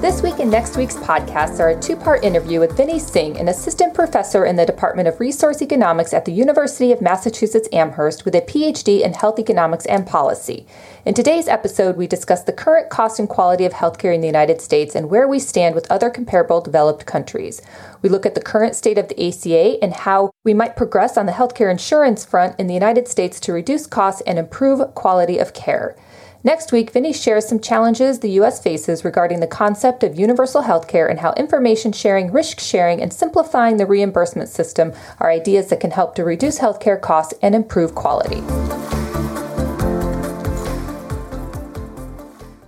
This 0.00 0.22
week 0.22 0.38
and 0.38 0.50
next 0.50 0.78
week's 0.78 0.96
podcasts 0.96 1.60
are 1.60 1.68
a 1.68 1.78
two 1.78 1.94
part 1.94 2.24
interview 2.24 2.58
with 2.58 2.74
Vinny 2.74 2.98
Singh, 2.98 3.36
an 3.36 3.48
assistant 3.48 3.92
professor 3.92 4.46
in 4.46 4.56
the 4.56 4.64
Department 4.64 5.08
of 5.08 5.20
Resource 5.20 5.60
Economics 5.60 6.14
at 6.14 6.24
the 6.24 6.32
University 6.32 6.90
of 6.90 7.02
Massachusetts 7.02 7.68
Amherst 7.70 8.24
with 8.24 8.34
a 8.34 8.40
PhD 8.40 9.02
in 9.02 9.12
health 9.12 9.38
economics 9.38 9.84
and 9.84 10.06
policy. 10.06 10.66
In 11.04 11.12
today's 11.12 11.48
episode, 11.48 11.98
we 11.98 12.06
discuss 12.06 12.42
the 12.42 12.52
current 12.52 12.88
cost 12.88 13.18
and 13.18 13.28
quality 13.28 13.66
of 13.66 13.74
healthcare 13.74 14.14
in 14.14 14.22
the 14.22 14.26
United 14.26 14.62
States 14.62 14.94
and 14.94 15.10
where 15.10 15.28
we 15.28 15.38
stand 15.38 15.74
with 15.74 15.90
other 15.90 16.08
comparable 16.08 16.62
developed 16.62 17.04
countries. 17.04 17.60
We 18.00 18.08
look 18.08 18.24
at 18.24 18.34
the 18.34 18.40
current 18.40 18.74
state 18.74 18.96
of 18.96 19.08
the 19.08 19.28
ACA 19.28 19.84
and 19.84 19.92
how 19.92 20.30
we 20.44 20.54
might 20.54 20.76
progress 20.76 21.18
on 21.18 21.26
the 21.26 21.32
healthcare 21.32 21.70
insurance 21.70 22.24
front 22.24 22.58
in 22.58 22.68
the 22.68 22.74
United 22.74 23.06
States 23.06 23.38
to 23.40 23.52
reduce 23.52 23.86
costs 23.86 24.22
and 24.22 24.38
improve 24.38 24.94
quality 24.94 25.36
of 25.36 25.52
care. 25.52 25.94
Next 26.42 26.72
week, 26.72 26.90
Vinny 26.92 27.12
shares 27.12 27.46
some 27.46 27.60
challenges 27.60 28.20
the 28.20 28.30
U.S. 28.30 28.62
faces 28.62 29.04
regarding 29.04 29.40
the 29.40 29.46
concept 29.46 30.02
of 30.02 30.18
universal 30.18 30.62
health 30.62 30.88
care 30.88 31.06
and 31.06 31.20
how 31.20 31.34
information 31.34 31.92
sharing, 31.92 32.32
risk 32.32 32.60
sharing, 32.60 33.02
and 33.02 33.12
simplifying 33.12 33.76
the 33.76 33.84
reimbursement 33.84 34.48
system 34.48 34.94
are 35.18 35.30
ideas 35.30 35.68
that 35.68 35.80
can 35.80 35.90
help 35.90 36.14
to 36.14 36.24
reduce 36.24 36.58
healthcare 36.58 36.98
costs 36.98 37.34
and 37.42 37.54
improve 37.54 37.94
quality. 37.94 38.40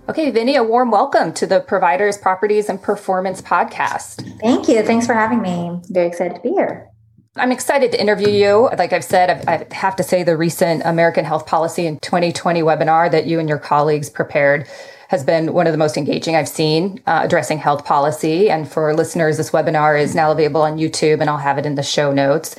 Okay, 0.07 0.29
Vinny, 0.29 0.55
a 0.55 0.63
warm 0.63 0.91
welcome 0.91 1.33
to 1.33 1.47
the 1.47 1.59
Providers, 1.61 2.19
Properties, 2.19 2.69
and 2.69 2.79
Performance 2.79 3.41
podcast. 3.41 4.39
Thank 4.39 4.67
you. 4.67 4.83
Thanks 4.83 5.07
for 5.07 5.15
having 5.15 5.41
me. 5.41 5.79
Very 5.89 6.05
excited 6.05 6.35
to 6.35 6.41
be 6.41 6.49
here. 6.49 6.92
I'm 7.35 7.51
excited 7.51 7.91
to 7.91 7.99
interview 7.99 8.29
you. 8.29 8.69
Like 8.77 8.93
I've 8.93 9.03
said, 9.03 9.43
I 9.47 9.65
have 9.73 9.95
to 9.95 10.03
say 10.03 10.21
the 10.21 10.37
recent 10.37 10.83
American 10.85 11.25
Health 11.25 11.47
Policy 11.47 11.87
in 11.87 11.97
2020 11.97 12.61
webinar 12.61 13.09
that 13.09 13.25
you 13.25 13.39
and 13.39 13.49
your 13.49 13.57
colleagues 13.57 14.07
prepared 14.07 14.67
has 15.07 15.23
been 15.23 15.51
one 15.51 15.65
of 15.65 15.73
the 15.73 15.79
most 15.79 15.97
engaging 15.97 16.35
I've 16.35 16.47
seen 16.47 17.01
uh, 17.07 17.21
addressing 17.23 17.57
health 17.57 17.85
policy. 17.85 18.51
And 18.51 18.71
for 18.71 18.93
listeners, 18.93 19.37
this 19.37 19.49
webinar 19.49 19.99
is 19.99 20.13
now 20.13 20.31
available 20.31 20.61
on 20.61 20.77
YouTube 20.77 21.21
and 21.21 21.29
I'll 21.29 21.37
have 21.37 21.57
it 21.57 21.65
in 21.65 21.73
the 21.73 21.81
show 21.81 22.13
notes. 22.13 22.55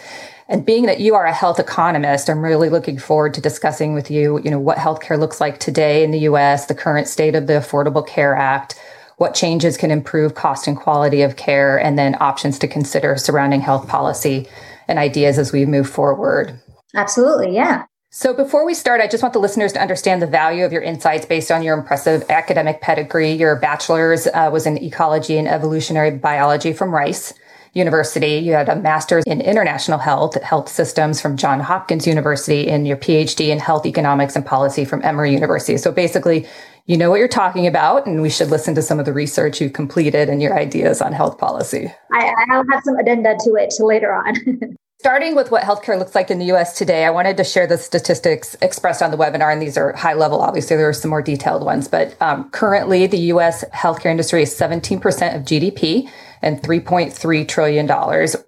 And 0.48 0.66
being 0.66 0.86
that 0.86 0.98
you 0.98 1.14
are 1.14 1.24
a 1.24 1.32
health 1.32 1.60
economist, 1.60 2.28
I'm 2.28 2.42
really 2.42 2.68
looking 2.68 2.98
forward 2.98 3.32
to 3.34 3.40
discussing 3.40 3.94
with 3.94 4.10
you, 4.10 4.40
you 4.42 4.50
know, 4.50 4.58
what 4.58 4.78
healthcare 4.78 5.20
looks 5.20 5.40
like 5.40 5.60
today 5.60 6.02
in 6.02 6.10
the 6.10 6.20
US, 6.30 6.66
the 6.66 6.74
current 6.74 7.06
state 7.06 7.36
of 7.36 7.46
the 7.46 7.52
Affordable 7.52 8.04
Care 8.04 8.34
Act, 8.34 8.74
what 9.18 9.34
changes 9.34 9.76
can 9.76 9.90
improve 9.90 10.34
cost 10.34 10.66
and 10.66 10.76
quality 10.76 11.22
of 11.22 11.36
care, 11.36 11.78
and 11.78 11.98
then 11.98 12.16
options 12.20 12.58
to 12.58 12.68
consider 12.68 13.16
surrounding 13.16 13.60
health 13.60 13.88
policy 13.88 14.48
and 14.88 14.98
ideas 14.98 15.38
as 15.38 15.52
we 15.52 15.66
move 15.66 15.88
forward. 15.88 16.60
Absolutely, 16.94 17.54
yeah. 17.54 17.84
So, 18.16 18.32
before 18.32 18.64
we 18.64 18.74
start, 18.74 19.00
I 19.00 19.08
just 19.08 19.24
want 19.24 19.32
the 19.32 19.40
listeners 19.40 19.72
to 19.72 19.82
understand 19.82 20.22
the 20.22 20.28
value 20.28 20.64
of 20.64 20.72
your 20.72 20.82
insights 20.82 21.26
based 21.26 21.50
on 21.50 21.64
your 21.64 21.76
impressive 21.76 22.22
academic 22.30 22.80
pedigree. 22.80 23.32
Your 23.32 23.56
bachelor's 23.56 24.28
uh, 24.28 24.50
was 24.52 24.66
in 24.66 24.78
ecology 24.78 25.36
and 25.36 25.48
evolutionary 25.48 26.12
biology 26.12 26.72
from 26.72 26.94
Rice 26.94 27.34
University. 27.72 28.36
You 28.36 28.52
had 28.52 28.68
a 28.68 28.76
master's 28.76 29.24
in 29.26 29.40
international 29.40 29.98
health, 29.98 30.40
health 30.42 30.68
systems 30.68 31.20
from 31.20 31.36
Johns 31.36 31.64
Hopkins 31.64 32.06
University, 32.06 32.70
and 32.70 32.86
your 32.86 32.96
PhD 32.96 33.48
in 33.48 33.58
health 33.58 33.84
economics 33.84 34.36
and 34.36 34.46
policy 34.46 34.84
from 34.84 35.02
Emory 35.02 35.32
University. 35.32 35.76
So, 35.76 35.90
basically, 35.90 36.46
you 36.86 36.98
know 36.98 37.08
what 37.08 37.18
you're 37.18 37.28
talking 37.28 37.66
about, 37.66 38.06
and 38.06 38.20
we 38.20 38.28
should 38.28 38.50
listen 38.50 38.74
to 38.74 38.82
some 38.82 38.98
of 38.98 39.06
the 39.06 39.12
research 39.12 39.60
you've 39.60 39.72
completed 39.72 40.28
and 40.28 40.42
your 40.42 40.58
ideas 40.58 41.00
on 41.00 41.12
health 41.12 41.38
policy. 41.38 41.92
I, 42.12 42.32
I'll 42.50 42.64
have 42.70 42.82
some 42.84 42.96
addenda 42.96 43.36
to 43.44 43.54
it 43.54 43.72
later 43.80 44.12
on. 44.12 44.76
Starting 45.00 45.34
with 45.34 45.50
what 45.50 45.62
healthcare 45.62 45.98
looks 45.98 46.14
like 46.14 46.30
in 46.30 46.38
the 46.38 46.46
US 46.46 46.78
today, 46.78 47.04
I 47.04 47.10
wanted 47.10 47.36
to 47.38 47.44
share 47.44 47.66
the 47.66 47.76
statistics 47.76 48.56
expressed 48.62 49.02
on 49.02 49.10
the 49.10 49.16
webinar, 49.16 49.52
and 49.52 49.60
these 49.60 49.76
are 49.76 49.92
high 49.94 50.14
level. 50.14 50.40
Obviously, 50.40 50.76
there 50.76 50.88
are 50.88 50.94
some 50.94 51.10
more 51.10 51.22
detailed 51.22 51.64
ones, 51.64 51.88
but 51.88 52.20
um, 52.20 52.48
currently 52.50 53.06
the 53.06 53.18
US 53.18 53.64
healthcare 53.72 54.10
industry 54.10 54.42
is 54.42 54.54
17% 54.54 55.00
of 55.34 55.42
GDP 55.42 56.08
and 56.42 56.62
$3.3 56.62 57.48
trillion. 57.48 57.86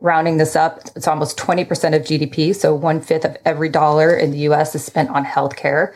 Rounding 0.00 0.36
this 0.36 0.56
up, 0.56 0.80
it's 0.94 1.08
almost 1.08 1.38
20% 1.38 1.62
of 1.96 2.02
GDP, 2.02 2.54
so 2.54 2.74
one 2.74 3.00
fifth 3.00 3.24
of 3.24 3.36
every 3.46 3.70
dollar 3.70 4.14
in 4.14 4.30
the 4.30 4.38
US 4.50 4.74
is 4.74 4.84
spent 4.84 5.08
on 5.10 5.24
healthcare 5.24 5.94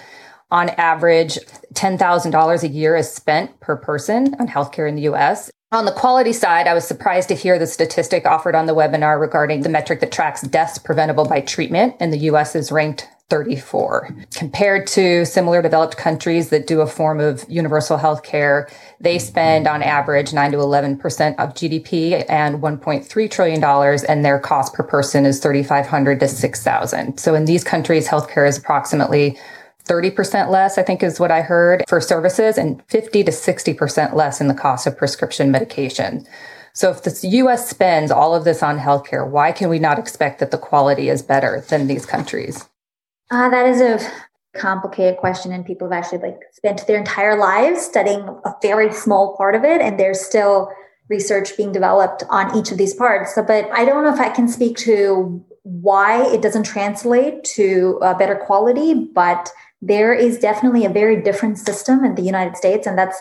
on 0.51 0.71
average, 0.71 1.39
$10,000 1.75 2.63
a 2.63 2.69
year 2.69 2.97
is 2.97 3.13
spent 3.13 3.59
per 3.61 3.77
person 3.77 4.35
on 4.39 4.49
healthcare 4.49 4.89
in 4.89 4.97
the 4.97 5.03
US. 5.03 5.51
On 5.73 5.85
the 5.85 5.93
quality 5.93 6.33
side, 6.33 6.67
I 6.67 6.75
was 6.75 6.85
surprised 6.85 7.29
to 7.29 7.37
hear 7.37 7.57
the 7.57 7.67
statistic 7.67 8.27
offered 8.27 8.57
on 8.57 8.67
the 8.67 8.75
webinar 8.75 9.21
regarding 9.21 9.61
the 9.61 9.69
metric 9.69 10.01
that 10.01 10.11
tracks 10.11 10.43
deaths 10.43 10.79
preventable 10.79 11.25
by 11.25 11.41
treatment, 11.43 11.95
and 12.01 12.13
the 12.13 12.19
US 12.31 12.57
is 12.57 12.73
ranked 12.73 13.07
34. 13.29 14.13
Compared 14.35 14.89
to 14.89 15.25
similar 15.25 15.63
developed 15.63 15.97
countries 15.97 16.49
that 16.49 16.67
do 16.67 16.81
a 16.81 16.87
form 16.89 17.21
of 17.21 17.45
universal 17.49 17.97
health 17.97 18.25
care, 18.25 18.69
they 19.01 19.21
spend 19.21 19.69
on 19.69 19.83
average 19.85 20.33
9 20.33 20.51
to 20.51 20.59
11% 20.59 21.37
of 21.39 21.55
GDP 21.55 22.25
and 22.29 22.61
$1.3 22.61 23.31
trillion, 23.31 23.65
and 24.09 24.25
their 24.25 24.41
cost 24.41 24.75
per 24.75 24.83
person 24.83 25.25
is 25.25 25.39
3,500 25.39 26.19
to 26.19 26.27
6,000. 26.27 27.19
So 27.19 27.37
in 27.37 27.45
these 27.45 27.63
countries, 27.63 28.09
healthcare 28.09 28.49
is 28.49 28.59
approximately 28.59 29.39
30% 29.91 30.51
less, 30.51 30.79
I 30.79 30.83
think 30.83 31.03
is 31.03 31.19
what 31.19 31.33
I 31.33 31.43
heard 31.43 31.83
for 31.89 32.01
services 32.01 32.57
and 32.57 32.81
50 32.89 33.25
to 33.25 33.33
60% 33.33 34.15
less 34.15 34.41
in 34.41 34.47
the 34.47 34.55
cost 34.55 34.87
of 34.87 34.97
prescription 34.97 35.51
medication. 35.51 36.27
So 36.73 36.91
if 36.91 37.03
the 37.03 37.29
US 37.29 37.69
spends 37.69 38.13
all 38.13 38.33
of 38.35 38.45
this 38.45 38.63
on 38.63 38.79
healthcare, 38.79 39.29
why 39.29 39.51
can 39.51 39.69
we 39.69 39.81
not 39.81 39.99
expect 39.99 40.39
that 40.39 40.53
the 40.53 40.59
quality 40.59 41.09
is 41.09 41.23
better 41.23 41.65
than 41.69 41.89
these 41.89 42.07
countries? 42.07 42.69
Uh, 43.33 43.49
that 43.49 43.67
is 43.67 43.81
a 43.81 43.99
complicated 44.57 45.19
question 45.19 45.53
and 45.53 45.65
people 45.65 45.89
have 45.91 46.05
actually 46.05 46.19
like 46.19 46.41
spent 46.53 46.87
their 46.87 46.99
entire 46.99 47.37
lives 47.37 47.83
studying 47.83 48.21
a 48.45 48.55
very 48.63 48.93
small 48.93 49.37
part 49.37 49.55
of 49.55 49.65
it 49.65 49.81
and 49.81 49.99
there's 49.99 50.21
still 50.21 50.71
research 51.09 51.57
being 51.57 51.73
developed 51.73 52.23
on 52.31 52.57
each 52.57 52.71
of 52.71 52.79
these 52.79 52.95
parts. 52.95 53.35
So, 53.35 53.43
but 53.43 53.69
I 53.73 53.85
don't 53.85 54.05
know 54.05 54.15
if 54.15 54.21
I 54.21 54.29
can 54.29 54.47
speak 54.47 54.77
to 54.79 55.45
why 55.63 56.25
it 56.33 56.43
doesn't 56.43 56.65
translate 56.65 57.45
to 57.45 57.99
a 58.03 58.15
better 58.15 58.37
quality, 58.37 58.95
but 58.95 59.51
there 59.83 60.13
is 60.13 60.39
definitely 60.39 60.85
a 60.85 60.91
very 60.91 61.23
different 61.23 61.59
system 61.59 62.05
in 62.05 62.15
the 62.15 62.23
United 62.23 62.57
States, 62.57 62.87
and 62.87 62.99
that's 62.99 63.21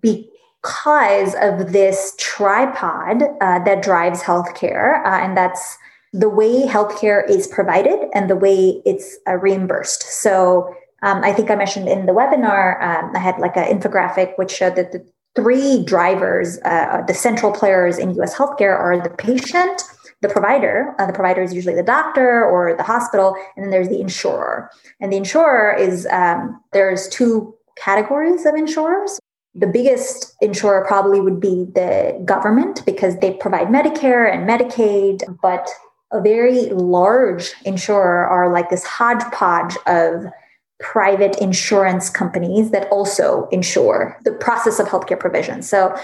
because 0.00 1.34
of 1.40 1.72
this 1.72 2.14
tripod 2.18 3.22
uh, 3.40 3.58
that 3.64 3.82
drives 3.82 4.22
healthcare, 4.22 5.04
uh, 5.04 5.20
and 5.22 5.36
that's 5.36 5.78
the 6.12 6.28
way 6.28 6.66
healthcare 6.66 7.28
is 7.28 7.46
provided 7.46 8.08
and 8.14 8.30
the 8.30 8.36
way 8.36 8.80
it's 8.84 9.18
uh, 9.28 9.34
reimbursed. 9.34 10.02
So, 10.02 10.74
um, 11.02 11.22
I 11.22 11.32
think 11.32 11.50
I 11.50 11.56
mentioned 11.56 11.88
in 11.88 12.06
the 12.06 12.12
webinar, 12.12 12.82
um, 12.82 13.14
I 13.14 13.18
had 13.18 13.38
like 13.38 13.56
an 13.56 13.64
infographic 13.64 14.36
which 14.38 14.50
showed 14.50 14.76
that 14.76 14.92
the 14.92 15.06
three 15.36 15.84
drivers, 15.84 16.58
uh, 16.64 17.02
the 17.06 17.14
central 17.14 17.52
players 17.52 17.98
in 17.98 18.18
US 18.20 18.34
healthcare 18.34 18.76
are 18.76 18.98
the 19.00 19.10
patient, 19.10 19.82
the 20.22 20.28
provider. 20.28 20.94
Uh, 20.98 21.06
the 21.06 21.12
provider 21.12 21.42
is 21.42 21.52
usually 21.52 21.74
the 21.74 21.82
doctor 21.82 22.44
or 22.44 22.74
the 22.74 22.82
hospital, 22.82 23.36
and 23.54 23.64
then 23.64 23.70
there's 23.70 23.88
the 23.88 24.00
insurer. 24.00 24.70
And 25.00 25.12
the 25.12 25.16
insurer 25.16 25.74
is 25.74 26.06
um, 26.10 26.60
there's 26.72 27.08
two 27.08 27.54
categories 27.76 28.46
of 28.46 28.54
insurers. 28.54 29.18
The 29.54 29.66
biggest 29.66 30.34
insurer 30.40 30.84
probably 30.86 31.20
would 31.20 31.40
be 31.40 31.66
the 31.74 32.20
government 32.24 32.84
because 32.84 33.18
they 33.18 33.34
provide 33.34 33.68
Medicare 33.68 34.32
and 34.32 34.48
Medicaid, 34.48 35.22
but 35.42 35.68
a 36.12 36.20
very 36.20 36.70
large 36.70 37.52
insurer 37.64 38.26
are 38.26 38.52
like 38.52 38.70
this 38.70 38.84
hodgepodge 38.84 39.76
of 39.86 40.26
private 40.78 41.38
insurance 41.38 42.10
companies 42.10 42.70
that 42.70 42.86
also 42.88 43.48
insure 43.50 44.18
the 44.24 44.32
process 44.32 44.78
of 44.78 44.86
healthcare 44.86 45.18
provision. 45.18 45.62
So, 45.62 45.96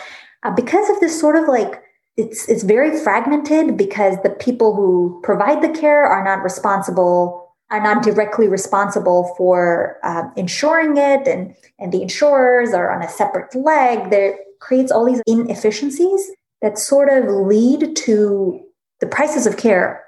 uh, 0.45 0.51
because 0.51 0.89
of 0.91 0.99
this 1.01 1.19
sort 1.19 1.37
of 1.37 1.47
like 1.47 1.82
it's 2.17 2.49
it's 2.49 2.63
very 2.63 2.99
fragmented 2.99 3.77
because 3.77 4.17
the 4.23 4.31
people 4.31 4.75
who 4.75 5.21
provide 5.23 5.63
the 5.63 5.79
care 5.79 6.05
are 6.05 6.25
not 6.25 6.43
responsible 6.43 7.55
are 7.71 7.83
not 7.83 8.03
directly 8.03 8.49
responsible 8.49 9.35
for 9.37 9.97
uh, 10.03 10.25
insuring 10.37 10.97
it 10.97 11.27
and 11.27 11.55
and 11.79 11.93
the 11.93 12.03
insurers 12.03 12.73
are 12.75 12.95
on 12.95 13.03
a 13.03 13.09
separate 13.09 13.55
leg 13.55 14.11
there 14.11 14.37
creates 14.61 14.93
all 14.93 15.05
these 15.05 15.23
inefficiencies 15.27 16.31
that 16.61 16.79
sort 16.79 17.09
of 17.09 17.25
lead 17.29 17.97
to 17.97 18.61
the 19.01 19.07
prices 19.07 19.47
of 19.47 19.57
care 19.57 20.05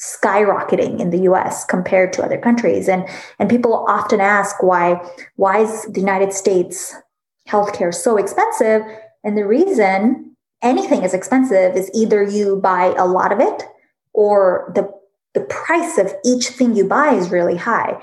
skyrocketing 0.00 0.98
in 0.98 1.10
the 1.10 1.20
US 1.30 1.64
compared 1.64 2.12
to 2.14 2.24
other 2.24 2.38
countries. 2.38 2.88
And, 2.88 3.08
and 3.38 3.48
people 3.48 3.84
often 3.88 4.20
ask 4.20 4.62
why, 4.62 5.00
why 5.36 5.58
is 5.60 5.84
the 5.84 6.00
United 6.00 6.32
States 6.32 6.94
healthcare 7.48 7.94
so 7.94 8.16
expensive? 8.16 8.82
And 9.22 9.36
the 9.38 9.46
reason 9.46 10.31
anything 10.62 11.02
is 11.02 11.14
expensive 11.14 11.76
is 11.76 11.90
either 11.94 12.22
you 12.22 12.56
buy 12.56 12.94
a 12.96 13.06
lot 13.06 13.32
of 13.32 13.40
it 13.40 13.64
or 14.12 14.72
the, 14.74 14.90
the 15.34 15.44
price 15.46 15.98
of 15.98 16.12
each 16.24 16.48
thing 16.48 16.76
you 16.76 16.86
buy 16.86 17.14
is 17.14 17.30
really 17.30 17.56
high. 17.56 18.02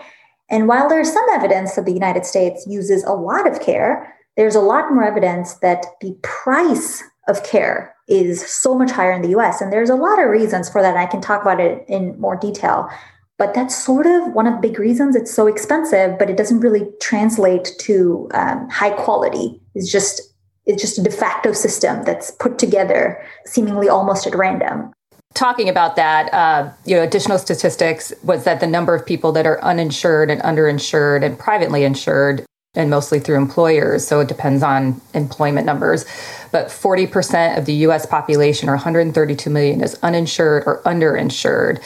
And 0.49 0.67
while 0.67 0.89
there's 0.89 1.13
some 1.13 1.25
evidence 1.31 1.75
that 1.75 1.85
the 1.85 1.93
United 1.93 2.25
States 2.25 2.65
uses 2.67 3.03
a 3.03 3.13
lot 3.13 3.47
of 3.47 3.61
care, 3.61 4.15
there's 4.35 4.55
a 4.55 4.61
lot 4.61 4.91
more 4.91 5.03
evidence 5.03 5.55
that 5.55 5.85
the 6.01 6.17
price 6.21 7.03
of 7.27 7.43
care 7.43 7.95
is 8.07 8.45
so 8.49 8.75
much 8.75 8.89
higher 8.89 9.11
in 9.11 9.21
the 9.21 9.37
US. 9.37 9.61
And 9.61 9.71
there's 9.71 9.89
a 9.89 9.95
lot 9.95 10.21
of 10.21 10.29
reasons 10.29 10.69
for 10.69 10.81
that. 10.81 10.97
I 10.97 11.05
can 11.05 11.21
talk 11.21 11.43
about 11.43 11.59
it 11.59 11.85
in 11.87 12.19
more 12.19 12.35
detail. 12.35 12.89
But 13.37 13.53
that's 13.53 13.77
sort 13.77 14.05
of 14.05 14.33
one 14.33 14.47
of 14.47 14.55
the 14.55 14.67
big 14.67 14.79
reasons 14.79 15.15
it's 15.15 15.33
so 15.33 15.47
expensive, 15.47 16.19
but 16.19 16.29
it 16.29 16.35
doesn't 16.35 16.59
really 16.59 16.87
translate 16.99 17.69
to 17.79 18.27
um, 18.33 18.67
high 18.69 18.89
quality. 18.89 19.61
It's 19.75 19.89
just 19.89 20.21
it's 20.69 20.81
just 20.81 20.99
a 20.99 21.03
de 21.03 21.09
facto 21.09 21.51
system 21.51 22.03
that's 22.03 22.29
put 22.29 22.59
together 22.59 23.21
seemingly 23.45 23.89
almost 23.89 24.27
at 24.27 24.35
random. 24.35 24.93
Talking 25.33 25.67
about 25.67 25.95
that, 25.95 26.31
uh, 26.33 26.71
you 26.85 26.95
know, 26.95 27.01
additional 27.01 27.39
statistics 27.39 28.13
was 28.23 28.43
that 28.43 28.59
the 28.59 28.67
number 28.67 28.93
of 28.93 29.05
people 29.05 29.31
that 29.31 29.47
are 29.47 29.61
uninsured 29.63 30.29
and 30.29 30.41
underinsured 30.41 31.23
and 31.23 31.37
privately 31.37 31.83
insured 31.83 32.45
and 32.75 32.89
mostly 32.89 33.19
through 33.19 33.37
employers. 33.37 34.07
So 34.07 34.19
it 34.19 34.27
depends 34.27 34.61
on 34.61 35.01
employment 35.13 35.65
numbers. 35.65 36.05
But 36.51 36.67
40% 36.67 37.57
of 37.57 37.65
the 37.65 37.73
US 37.85 38.05
population, 38.05 38.69
or 38.69 38.73
132 38.73 39.49
million, 39.49 39.81
is 39.81 39.97
uninsured 40.03 40.63
or 40.67 40.81
underinsured. 40.83 41.81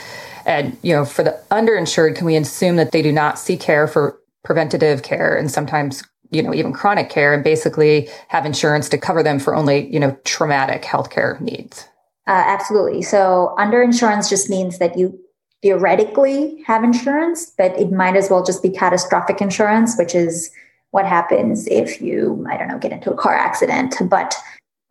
And, 0.45 0.77
you 0.81 0.93
know, 0.93 1.05
for 1.05 1.23
the 1.23 1.39
underinsured, 1.51 2.17
can 2.17 2.25
we 2.25 2.35
assume 2.35 2.75
that 2.75 2.91
they 2.91 3.01
do 3.01 3.13
not 3.13 3.39
seek 3.39 3.61
care 3.61 3.87
for 3.87 4.19
preventative 4.43 5.03
care 5.03 5.37
and 5.37 5.49
sometimes, 5.49 6.03
you 6.33 6.41
know, 6.41 6.53
even 6.53 6.73
chronic 6.73 7.09
care 7.09 7.33
and 7.33 7.43
basically 7.43 8.09
have 8.27 8.45
insurance 8.45 8.89
to 8.89 8.97
cover 8.97 9.23
them 9.23 9.39
for 9.39 9.55
only, 9.55 9.87
you 9.93 9.99
know, 9.99 10.17
traumatic 10.25 10.83
healthcare 10.83 11.39
needs? 11.39 11.87
Uh, 12.27 12.43
absolutely. 12.45 13.01
So 13.01 13.53
underinsurance 13.57 14.29
just 14.29 14.49
means 14.49 14.79
that 14.79 14.97
you 14.97 15.19
theoretically 15.61 16.61
have 16.65 16.83
insurance, 16.83 17.51
but 17.57 17.77
it 17.79 17.91
might 17.91 18.15
as 18.15 18.29
well 18.29 18.43
just 18.43 18.63
be 18.63 18.69
catastrophic 18.69 19.41
insurance, 19.41 19.97
which 19.97 20.15
is 20.15 20.51
what 20.91 21.05
happens 21.05 21.67
if 21.67 22.01
you, 22.01 22.45
I 22.49 22.57
don't 22.57 22.67
know, 22.67 22.77
get 22.77 22.91
into 22.91 23.11
a 23.11 23.15
car 23.15 23.33
accident, 23.33 23.95
but 24.09 24.35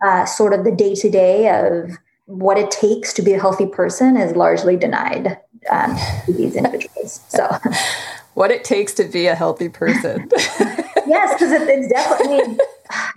uh, 0.04 0.24
sort 0.24 0.52
of 0.52 0.64
the 0.64 0.72
day 0.72 0.94
to 0.96 1.10
day 1.10 1.48
of 1.48 1.96
what 2.26 2.58
it 2.58 2.70
takes 2.70 3.12
to 3.14 3.22
be 3.22 3.34
a 3.34 3.40
healthy 3.40 3.66
person 3.66 4.16
is 4.16 4.34
largely 4.34 4.76
denied 4.76 5.38
um, 5.70 5.96
to 6.26 6.32
these 6.32 6.56
individuals. 6.56 7.20
So, 7.28 7.56
what 8.34 8.50
it 8.50 8.64
takes 8.64 8.94
to 8.94 9.04
be 9.04 9.26
a 9.26 9.34
healthy 9.34 9.68
person. 9.68 10.28
yes, 11.06 11.34
because 11.34 11.52
it, 11.52 11.68
it's 11.68 11.88
definitely, 11.88 12.40
I 12.40 12.46
mean, 12.46 12.58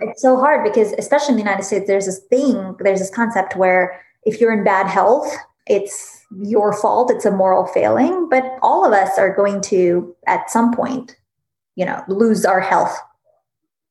it's 0.00 0.22
so 0.22 0.38
hard 0.38 0.64
because, 0.64 0.92
especially 0.92 1.30
in 1.30 1.36
the 1.36 1.42
United 1.42 1.64
States, 1.64 1.86
there's 1.86 2.06
this 2.06 2.20
thing, 2.30 2.76
there's 2.80 3.00
this 3.00 3.10
concept 3.10 3.56
where 3.56 4.00
if 4.24 4.40
you're 4.40 4.52
in 4.52 4.64
bad 4.64 4.86
health, 4.86 5.32
it's 5.66 6.24
your 6.42 6.72
fault, 6.72 7.10
it's 7.10 7.24
a 7.24 7.30
moral 7.30 7.66
failing. 7.66 8.28
But 8.28 8.58
all 8.62 8.84
of 8.84 8.92
us 8.92 9.18
are 9.18 9.34
going 9.34 9.60
to, 9.62 10.14
at 10.26 10.50
some 10.50 10.72
point, 10.72 11.16
you 11.74 11.84
know, 11.84 12.02
lose 12.08 12.44
our 12.44 12.60
health 12.60 12.96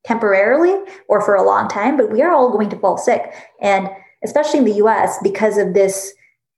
temporarily 0.06 0.76
or 1.08 1.22
for 1.22 1.36
a 1.36 1.44
long 1.44 1.68
time, 1.68 1.98
but 1.98 2.12
we 2.12 2.22
are 2.22 2.32
all 2.32 2.52
going 2.52 2.70
to 2.70 2.80
fall 2.80 2.98
sick. 2.98 3.34
And 3.62 3.90
especially 4.24 4.60
in 4.60 4.66
the 4.66 4.84
US, 4.86 5.18
because 5.24 5.58
of 5.58 5.74
this 5.74 6.14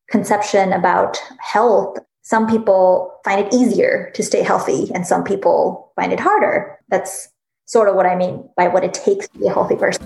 conception 0.09 0.73
about 0.73 1.17
health, 1.39 1.97
some 2.27 2.45
people 2.45 3.21
find 3.23 3.39
it 3.39 3.53
easier 3.53 4.11
to 4.13 4.21
stay 4.21 4.43
healthy 4.43 4.91
and 4.93 5.07
some 5.07 5.23
people 5.23 5.93
find 5.95 6.11
it 6.11 6.19
harder. 6.19 6.77
That's 6.89 7.29
sort 7.63 7.87
of 7.87 7.95
what 7.95 8.05
I 8.05 8.17
mean 8.17 8.49
by 8.57 8.67
what 8.67 8.83
it 8.83 8.93
takes 8.93 9.29
to 9.29 9.39
be 9.39 9.47
a 9.47 9.53
healthy 9.53 9.77
person. 9.77 10.05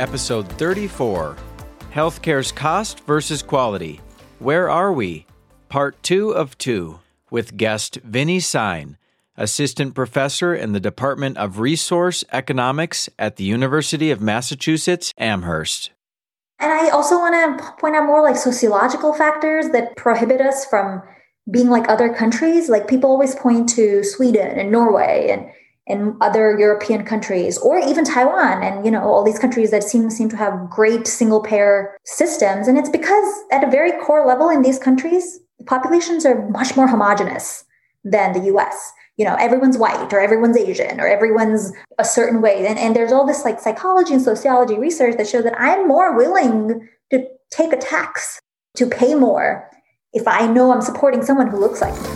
Episode 0.00 0.48
34 0.58 1.36
Healthcare's 1.94 2.50
Cost 2.50 3.06
versus 3.06 3.44
Quality. 3.44 4.00
Where 4.40 4.68
are 4.68 4.92
we? 4.92 5.24
Part 5.68 6.02
2 6.02 6.30
of 6.30 6.58
2 6.58 6.98
with 7.30 7.56
guest 7.56 8.00
Vinny 8.02 8.40
Singh, 8.40 8.96
assistant 9.36 9.94
professor 9.94 10.52
in 10.52 10.72
the 10.72 10.80
Department 10.80 11.36
of 11.36 11.60
Resource 11.60 12.24
Economics 12.32 13.08
at 13.20 13.36
the 13.36 13.44
University 13.44 14.10
of 14.10 14.20
Massachusetts 14.20 15.14
Amherst. 15.16 15.92
And 16.62 16.70
I 16.70 16.90
also 16.90 17.18
want 17.18 17.58
to 17.58 17.72
point 17.80 17.96
out 17.96 18.06
more 18.06 18.22
like 18.22 18.36
sociological 18.36 19.12
factors 19.12 19.70
that 19.70 19.96
prohibit 19.96 20.40
us 20.40 20.64
from 20.64 21.02
being 21.50 21.68
like 21.68 21.88
other 21.88 22.14
countries. 22.14 22.68
Like 22.68 22.86
people 22.86 23.10
always 23.10 23.34
point 23.34 23.68
to 23.70 24.04
Sweden 24.04 24.58
and 24.58 24.70
Norway 24.70 25.28
and 25.30 25.50
and 25.88 26.14
other 26.20 26.56
European 26.56 27.04
countries, 27.04 27.58
or 27.58 27.76
even 27.76 28.04
Taiwan, 28.04 28.62
and 28.62 28.84
you 28.84 28.90
know 28.92 29.02
all 29.02 29.24
these 29.24 29.40
countries 29.40 29.72
that 29.72 29.82
seem 29.82 30.08
seem 30.10 30.28
to 30.28 30.36
have 30.36 30.70
great 30.70 31.08
single 31.08 31.42
payer 31.42 31.98
systems. 32.04 32.68
And 32.68 32.78
it's 32.78 32.88
because 32.88 33.42
at 33.50 33.64
a 33.64 33.70
very 33.70 33.90
core 34.00 34.24
level 34.24 34.48
in 34.48 34.62
these 34.62 34.78
countries, 34.78 35.40
populations 35.66 36.24
are 36.24 36.48
much 36.50 36.76
more 36.76 36.86
homogenous 36.86 37.64
than 38.04 38.32
the 38.32 38.44
US. 38.54 38.92
You 39.22 39.28
know, 39.28 39.36
everyone's 39.36 39.78
white 39.78 40.12
or 40.12 40.18
everyone's 40.18 40.56
Asian 40.56 40.98
or 40.98 41.06
everyone's 41.06 41.72
a 41.96 42.04
certain 42.04 42.42
way. 42.42 42.66
And, 42.66 42.76
and 42.76 42.96
there's 42.96 43.12
all 43.12 43.24
this 43.24 43.44
like 43.44 43.60
psychology 43.60 44.14
and 44.14 44.20
sociology 44.20 44.76
research 44.76 45.16
that 45.16 45.28
show 45.28 45.40
that 45.42 45.54
I'm 45.56 45.86
more 45.86 46.16
willing 46.16 46.88
to 47.12 47.28
take 47.48 47.72
a 47.72 47.76
tax 47.76 48.40
to 48.74 48.86
pay 48.88 49.14
more 49.14 49.70
if 50.12 50.26
I 50.26 50.48
know 50.48 50.72
I'm 50.72 50.80
supporting 50.80 51.22
someone 51.22 51.46
who 51.46 51.56
looks 51.56 51.80
like 51.80 51.94
me. 52.02 52.08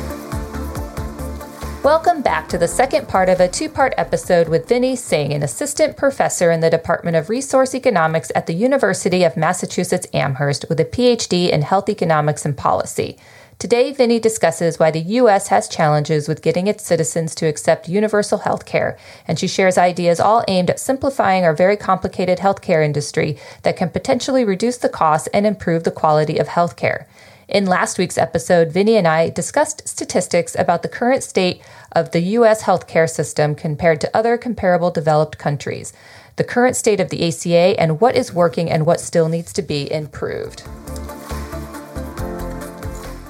Welcome 1.85 2.23
back 2.23 2.49
to 2.49 2.59
the 2.59 2.67
second 2.67 3.07
part 3.07 3.29
of 3.29 3.39
a 3.39 3.47
two 3.47 3.69
part 3.69 3.95
episode 3.97 4.49
with 4.49 4.67
Vinny 4.67 4.97
Singh, 4.97 5.33
an 5.33 5.45
assistant 5.45 5.97
professor 5.97 6.51
in 6.51 6.59
the 6.59 6.71
Department 6.71 7.17
of 7.17 7.29
Resource 7.29 7.73
Economics 7.73 8.33
at 8.35 8.49
the 8.49 8.53
University 8.53 9.23
of 9.23 9.37
Massachusetts 9.37 10.09
Amherst 10.13 10.65
with 10.69 10.81
a 10.81 10.85
PhD 10.85 11.51
in 11.51 11.63
Health 11.63 11.89
Economics 11.89 12.45
and 12.45 12.57
Policy. 12.57 13.17
Today, 13.59 13.91
Vinny 13.91 14.21
discusses 14.21 14.79
why 14.79 14.91
the 14.91 15.01
U.S. 15.01 15.49
has 15.49 15.67
challenges 15.67 16.29
with 16.29 16.43
getting 16.43 16.67
its 16.67 16.85
citizens 16.85 17.35
to 17.37 17.47
accept 17.47 17.89
universal 17.89 18.37
health 18.37 18.67
care, 18.67 18.99
and 19.27 19.39
she 19.39 19.49
shares 19.49 19.79
ideas 19.79 20.21
all 20.21 20.45
aimed 20.47 20.69
at 20.69 20.79
simplifying 20.79 21.43
our 21.43 21.55
very 21.55 21.77
complicated 21.79 22.39
healthcare 22.39 22.85
industry 22.85 23.39
that 23.63 23.79
can 23.79 23.89
potentially 23.89 24.45
reduce 24.45 24.77
the 24.77 24.91
cost 24.91 25.31
and 25.33 25.47
improve 25.47 25.85
the 25.85 25.91
quality 25.91 26.37
of 26.37 26.49
healthcare. 26.49 27.07
In 27.49 27.65
last 27.65 27.97
week's 27.97 28.19
episode, 28.19 28.73
Vinny 28.73 28.97
and 28.97 29.09
I 29.09 29.31
discussed 29.31 29.89
statistics 29.89 30.55
about 30.55 30.83
the 30.83 30.89
current 30.91 31.23
state 31.23 31.63
of 31.93 32.11
the 32.11 32.21
U.S. 32.21 32.65
healthcare 32.65 33.09
system 33.09 33.55
compared 33.55 34.03
to 34.03 34.15
other 34.15 34.37
comparable 34.37 34.91
developed 34.91 35.39
countries, 35.39 35.95
the 36.37 36.45
current 36.45 36.77
state 36.77 37.01
of 37.01 37.09
the 37.09 37.27
ACA, 37.27 37.81
and 37.81 38.03
what 38.03 38.17
is 38.17 38.35
working 38.35 38.71
and 38.71 38.85
what 38.85 39.01
still 39.01 39.31
needs 39.31 39.55
to 39.55 39.63
be 39.63 39.91
improved. 39.91 40.63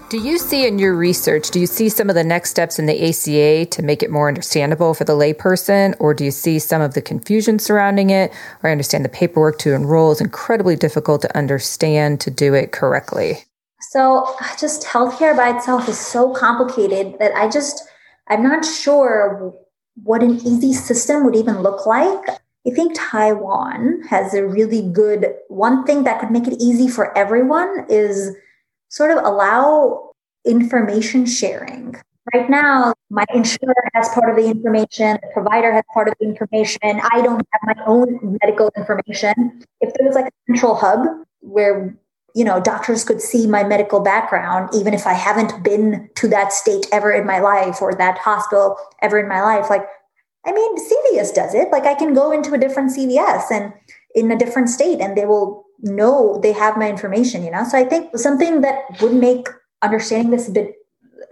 Do 0.09 0.19
you 0.19 0.39
see 0.39 0.69
in 0.69 0.79
your 0.79 0.95
research, 0.95 1.51
do 1.51 1.59
you 1.59 1.67
see 1.67 1.89
some 1.89 2.09
of 2.09 2.15
the 2.15 2.23
next 2.23 2.51
steps 2.51 2.79
in 2.79 2.87
the 2.87 3.09
ACA 3.09 3.67
to 3.67 3.83
make 3.83 4.05
it 4.05 4.11
more 4.11 4.29
understandable 4.29 4.95
for 4.95 5.03
the 5.03 5.15
layperson? 5.15 5.97
Or 5.99 6.15
do 6.15 6.25
you 6.25 6.31
see 6.31 6.61
some 6.61 6.81
of 6.81 6.95
the 6.95 7.03
confusion 7.03 7.59
surrounding 7.59 8.11
it? 8.11 8.31
Or 8.63 8.69
I 8.69 8.73
understand 8.73 9.05
the 9.05 9.09
paperwork 9.09 9.59
to 9.59 9.75
enroll 9.75 10.13
is 10.13 10.21
incredibly 10.21 10.77
difficult 10.77 11.23
to 11.23 11.37
understand 11.37 12.21
to 12.21 12.31
do 12.31 12.55
it 12.55 12.71
correctly. 12.71 13.39
So, 13.91 14.33
just 14.61 14.85
healthcare 14.85 15.37
by 15.37 15.57
itself 15.57 15.89
is 15.89 15.99
so 15.99 16.33
complicated 16.33 17.19
that 17.19 17.35
I 17.35 17.49
just, 17.49 17.83
I'm 18.29 18.45
not 18.45 18.65
sure 18.65 19.53
what 20.05 20.23
an 20.23 20.37
easy 20.47 20.73
system 20.73 21.25
would 21.25 21.35
even 21.35 21.63
look 21.63 21.85
like 21.85 22.39
I 22.67 22.71
think 22.71 22.95
Taiwan 22.97 24.03
has 24.09 24.35
a 24.35 24.45
really 24.45 24.83
good 24.83 25.35
one 25.47 25.85
thing 25.85 26.03
that 26.03 26.19
could 26.19 26.33
make 26.33 26.49
it 26.49 26.61
easy 26.61 26.89
for 26.89 27.17
everyone 27.17 27.87
is 27.89 28.35
sort 28.89 29.17
of 29.17 29.25
allow 29.25 30.11
information 30.45 31.27
sharing. 31.27 31.97
Right 32.35 32.51
now, 32.51 32.93
my 33.09 33.25
insurer 33.33 33.75
has 33.95 34.09
part 34.09 34.31
of 34.31 34.37
the 34.37 34.51
information, 34.51 35.19
the 35.23 35.29
provider 35.33 35.73
has 35.73 35.85
part 35.95 36.09
of 36.09 36.15
the 36.19 36.27
information. 36.27 36.81
I 37.13 37.23
don't 37.23 37.47
have 37.53 37.77
my 37.77 37.85
own 37.87 38.39
medical 38.43 38.71
information. 38.77 39.63
If 39.81 39.95
there 39.95 40.07
was 40.07 40.17
like 40.17 40.27
a 40.27 40.53
central 40.53 40.75
hub 40.75 41.07
where 41.41 41.97
you 42.35 42.45
know 42.45 42.61
doctors 42.61 43.05
could 43.05 43.23
see 43.23 43.47
my 43.47 43.65
medical 43.65 44.01
background 44.01 44.69
even 44.75 44.93
if 44.93 45.07
i 45.07 45.15
haven't 45.15 45.63
been 45.63 46.11
to 46.17 46.29
that 46.29 46.53
state 46.53 46.85
ever 46.93 47.11
in 47.11 47.25
my 47.25 47.39
life 47.39 47.81
or 47.81 47.95
that 47.95 48.19
hospital 48.19 48.77
ever 49.01 49.19
in 49.19 49.27
my 49.27 49.41
life 49.41 49.71
like 49.71 49.87
I 50.47 50.53
mean, 50.53 50.77
CVS 50.79 51.35
does 51.35 51.55
it. 51.55 51.71
Like 51.73 51.85
I 51.85 51.95
can 51.95 52.15
go 52.15 52.31
into 52.31 52.55
a 52.55 52.59
different 52.59 52.97
CVS 52.97 53.51
and 53.51 53.73
in 54.15 54.31
a 54.31 54.39
different 54.39 54.71
state 54.71 55.01
and 55.01 55.17
they 55.17 55.27
will 55.27 55.66
know 55.81 56.41
they 56.43 56.53
have 56.53 56.77
my 56.77 56.89
information, 56.89 57.45
you 57.45 57.51
know? 57.51 57.65
So 57.65 57.79
I 57.79 57.85
think 57.85 58.17
something 58.17 58.61
that 58.63 59.01
would 59.01 59.15
make 59.15 59.49
understanding 59.83 60.31
this 60.31 60.49
a 60.49 60.53
bit 60.53 60.75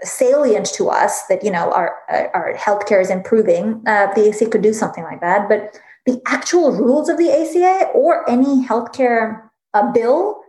salient 0.02 0.66
to 0.74 0.88
us 0.88 1.26
that, 1.26 1.44
you 1.44 1.50
know, 1.50 1.72
our, 1.72 1.96
our 2.34 2.54
healthcare 2.54 3.00
is 3.00 3.10
improving, 3.10 3.82
uh, 3.86 4.12
the 4.14 4.28
ACA 4.28 4.46
could 4.50 4.62
do 4.62 4.72
something 4.72 5.04
like 5.04 5.20
that. 5.20 5.48
But 5.48 5.78
the 6.06 6.20
actual 6.26 6.72
rules 6.72 7.08
of 7.08 7.18
the 7.18 7.30
ACA 7.30 7.90
or 7.94 8.28
any 8.28 8.66
healthcare 8.66 9.48
uh, 9.72 9.92
bill, 9.92 10.40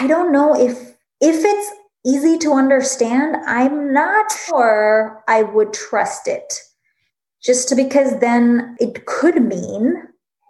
I 0.00 0.06
don't 0.06 0.32
know 0.32 0.54
if, 0.54 0.78
if 1.20 1.44
it's 1.44 1.70
easy 2.06 2.38
to 2.38 2.52
understand, 2.52 3.36
I'm 3.46 3.92
not 3.92 4.30
sure 4.32 5.22
I 5.28 5.42
would 5.42 5.72
trust 5.72 6.28
it 6.28 6.60
just 7.42 7.74
because 7.76 8.20
then 8.20 8.76
it 8.80 9.06
could 9.06 9.42
mean 9.42 10.02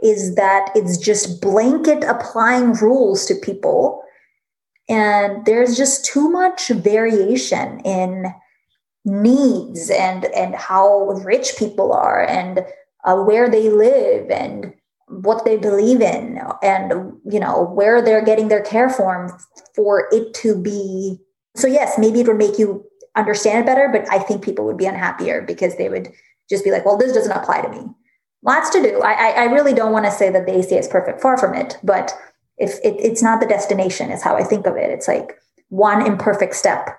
is 0.05 0.35
that 0.35 0.71
it's 0.75 0.99
just 0.99 1.41
blanket 1.41 2.05
applying 2.05 2.73
rules 2.75 3.27
to 3.27 3.35
people 3.35 4.03
and 4.89 5.45
there's 5.47 5.77
just 5.77 6.05
too 6.05 6.29
much 6.31 6.69
variation 6.69 7.81
in 7.81 8.27
needs 9.05 9.91
and 9.91 10.27
and 10.27 10.55
how 10.55 11.09
rich 11.25 11.55
people 11.59 11.93
are 11.93 12.25
and 12.27 12.65
uh, 13.05 13.17
where 13.17 13.51
they 13.51 13.69
live 13.69 14.31
and 14.31 14.73
what 15.09 15.45
they 15.45 15.57
believe 15.57 16.01
in 16.01 16.41
and 16.63 17.13
you 17.31 17.41
know 17.41 17.65
where 17.75 18.01
they're 18.01 18.25
getting 18.25 18.49
their 18.49 18.63
care 18.63 18.89
from 18.89 19.29
for 19.75 20.09
it 20.13 20.33
to 20.35 20.57
be 20.57 21.19
so 21.57 21.67
yes 21.67 21.99
maybe 21.99 22.21
it 22.21 22.27
would 22.27 22.39
make 22.39 22.59
you 22.59 22.85
understand 23.17 23.61
it 23.61 23.67
better 23.67 23.89
but 23.93 24.11
i 24.13 24.19
think 24.19 24.43
people 24.43 24.65
would 24.65 24.79
be 24.79 24.87
unhappier 24.87 25.43
because 25.43 25.77
they 25.77 25.89
would 25.89 26.09
just 26.49 26.65
be 26.65 26.71
like, 26.71 26.85
well, 26.85 26.97
this 26.97 27.13
doesn't 27.13 27.33
apply 27.33 27.63
to 27.63 27.69
me. 27.69 27.87
Lots 28.45 28.69
to 28.71 28.83
do. 28.83 29.01
I, 29.01 29.31
I 29.31 29.45
really 29.45 29.73
don't 29.73 29.93
want 29.93 30.05
to 30.05 30.11
say 30.11 30.31
that 30.31 30.45
the 30.45 30.59
ACA 30.59 30.79
is 30.79 30.87
perfect, 30.87 31.21
far 31.21 31.39
from 31.39 31.55
it. 31.55 31.79
But 31.83 32.13
if 32.59 32.75
it, 32.85 32.95
it's 32.99 33.23
not 33.23 33.41
the 33.41 33.47
destination, 33.47 34.11
is 34.11 34.23
how 34.23 34.37
I 34.37 34.45
think 34.45 34.67
of 34.67 34.77
it. 34.77 34.91
It's 34.91 35.09
like 35.09 35.39
one 35.71 36.07
imperfect 36.07 36.55
step 36.55 36.91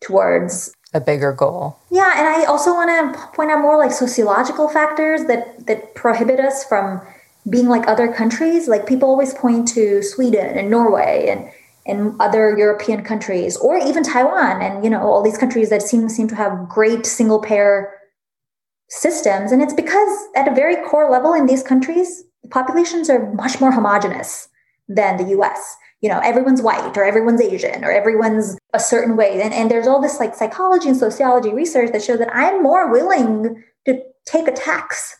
towards 0.00 0.74
a 0.94 1.00
bigger 1.00 1.32
goal. 1.32 1.78
Yeah, 1.90 2.14
and 2.16 2.26
I 2.26 2.44
also 2.46 2.72
want 2.72 3.14
to 3.14 3.20
point 3.36 3.50
out 3.50 3.60
more 3.60 3.76
like 3.76 3.92
sociological 3.92 4.68
factors 4.68 5.24
that 5.24 5.66
that 5.66 5.94
prohibit 5.94 6.40
us 6.40 6.64
from 6.64 7.02
being 7.48 7.68
like 7.68 7.86
other 7.86 8.10
countries. 8.10 8.66
Like 8.66 8.86
people 8.86 9.10
always 9.10 9.34
point 9.34 9.68
to 9.68 10.02
Sweden 10.02 10.56
and 10.56 10.70
Norway 10.70 11.26
and 11.28 11.50
and 11.84 12.18
other 12.20 12.56
European 12.56 13.02
countries, 13.02 13.56
or 13.58 13.76
even 13.78 14.02
Taiwan, 14.02 14.62
and 14.62 14.82
you 14.82 14.88
know 14.88 15.02
all 15.02 15.22
these 15.22 15.38
countries 15.38 15.68
that 15.68 15.82
seem 15.82 16.08
seem 16.08 16.28
to 16.28 16.34
have 16.34 16.68
great 16.68 17.04
single 17.04 17.40
payer 17.40 17.92
systems. 18.88 19.52
And 19.52 19.62
it's 19.62 19.74
because 19.74 20.28
at 20.34 20.48
a 20.48 20.54
very 20.54 20.76
core 20.88 21.10
level 21.10 21.34
in 21.34 21.46
these 21.46 21.62
countries, 21.62 22.24
the 22.42 22.48
populations 22.48 23.10
are 23.10 23.32
much 23.34 23.60
more 23.60 23.72
homogenous 23.72 24.48
than 24.88 25.16
the 25.16 25.36
US. 25.38 25.76
You 26.00 26.08
know, 26.08 26.20
everyone's 26.20 26.62
white 26.62 26.96
or 26.96 27.04
everyone's 27.04 27.40
Asian 27.40 27.84
or 27.84 27.90
everyone's 27.90 28.56
a 28.72 28.80
certain 28.80 29.16
way. 29.16 29.40
And, 29.42 29.52
and 29.52 29.70
there's 29.70 29.86
all 29.86 30.00
this 30.00 30.20
like 30.20 30.34
psychology 30.34 30.88
and 30.88 30.96
sociology 30.96 31.52
research 31.52 31.92
that 31.92 32.02
show 32.02 32.16
that 32.16 32.34
I'm 32.34 32.62
more 32.62 32.90
willing 32.90 33.62
to 33.86 34.02
take 34.24 34.48
a 34.48 34.52
tax 34.52 35.16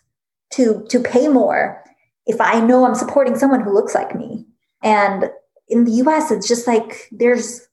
to 0.50 0.86
to 0.88 1.00
pay 1.00 1.28
more 1.28 1.82
if 2.26 2.40
I 2.40 2.60
know 2.60 2.86
I'm 2.86 2.94
supporting 2.94 3.36
someone 3.36 3.60
who 3.60 3.72
looks 3.72 3.94
like 3.94 4.14
me. 4.14 4.46
And 4.82 5.30
in 5.68 5.84
the 5.84 5.92
US, 6.02 6.30
it's 6.30 6.48
just 6.48 6.66
like 6.66 7.08
there's 7.10 7.66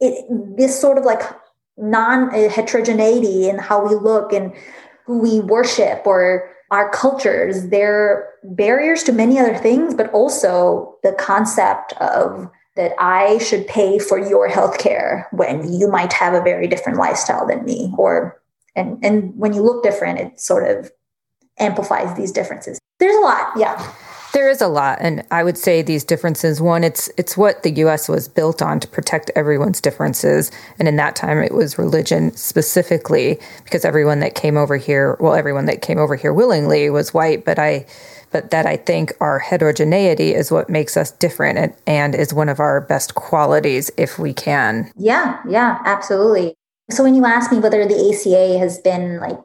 it, 0.00 0.24
this 0.56 0.78
sort 0.78 0.98
of 0.98 1.04
like 1.04 1.22
non 1.76 2.30
heterogeneity 2.30 3.48
in 3.48 3.58
how 3.58 3.86
we 3.86 3.94
look 3.94 4.32
and 4.32 4.52
who 5.10 5.18
we 5.18 5.40
worship 5.40 6.06
or 6.06 6.48
our 6.70 6.88
cultures. 6.90 7.68
They're 7.68 8.28
barriers 8.44 9.02
to 9.04 9.12
many 9.12 9.40
other 9.40 9.56
things, 9.56 9.92
but 9.92 10.08
also 10.12 10.94
the 11.02 11.12
concept 11.12 11.92
of 11.94 12.48
that 12.76 12.92
I 13.00 13.38
should 13.38 13.66
pay 13.66 13.98
for 13.98 14.18
your 14.18 14.48
healthcare 14.48 15.26
when 15.32 15.72
you 15.72 15.90
might 15.90 16.12
have 16.12 16.32
a 16.32 16.40
very 16.40 16.68
different 16.68 16.96
lifestyle 16.96 17.44
than 17.44 17.64
me. 17.64 17.92
Or 17.98 18.40
and 18.76 19.04
and 19.04 19.36
when 19.36 19.52
you 19.52 19.62
look 19.62 19.82
different, 19.82 20.20
it 20.20 20.38
sort 20.38 20.68
of 20.68 20.92
amplifies 21.58 22.16
these 22.16 22.30
differences. 22.30 22.78
There's 23.00 23.16
a 23.16 23.20
lot, 23.20 23.52
yeah. 23.56 23.92
There 24.32 24.48
is 24.48 24.60
a 24.60 24.68
lot, 24.68 24.98
and 25.00 25.24
I 25.30 25.42
would 25.42 25.58
say 25.58 25.82
these 25.82 26.04
differences. 26.04 26.60
One, 26.60 26.84
it's 26.84 27.10
it's 27.16 27.36
what 27.36 27.62
the 27.62 27.72
U.S. 27.72 28.08
was 28.08 28.28
built 28.28 28.62
on 28.62 28.78
to 28.80 28.86
protect 28.86 29.30
everyone's 29.34 29.80
differences, 29.80 30.52
and 30.78 30.86
in 30.86 30.96
that 30.96 31.16
time, 31.16 31.38
it 31.38 31.52
was 31.52 31.78
religion 31.78 32.34
specifically 32.36 33.40
because 33.64 33.84
everyone 33.84 34.20
that 34.20 34.36
came 34.36 34.56
over 34.56 34.76
here, 34.76 35.16
well, 35.18 35.34
everyone 35.34 35.64
that 35.66 35.82
came 35.82 35.98
over 35.98 36.14
here 36.14 36.32
willingly 36.32 36.90
was 36.90 37.12
white. 37.12 37.44
But 37.44 37.58
I, 37.58 37.86
but 38.30 38.50
that 38.50 38.66
I 38.66 38.76
think 38.76 39.12
our 39.20 39.40
heterogeneity 39.40 40.32
is 40.32 40.52
what 40.52 40.70
makes 40.70 40.96
us 40.96 41.10
different, 41.10 41.58
and, 41.58 41.74
and 41.86 42.14
is 42.14 42.32
one 42.32 42.48
of 42.48 42.60
our 42.60 42.80
best 42.82 43.16
qualities 43.16 43.90
if 43.96 44.18
we 44.18 44.32
can. 44.32 44.92
Yeah, 44.96 45.40
yeah, 45.48 45.80
absolutely. 45.84 46.54
So 46.90 47.02
when 47.02 47.14
you 47.16 47.24
ask 47.24 47.50
me 47.50 47.58
whether 47.58 47.86
the 47.86 47.94
ACA 47.94 48.58
has 48.58 48.78
been 48.78 49.18
like 49.18 49.38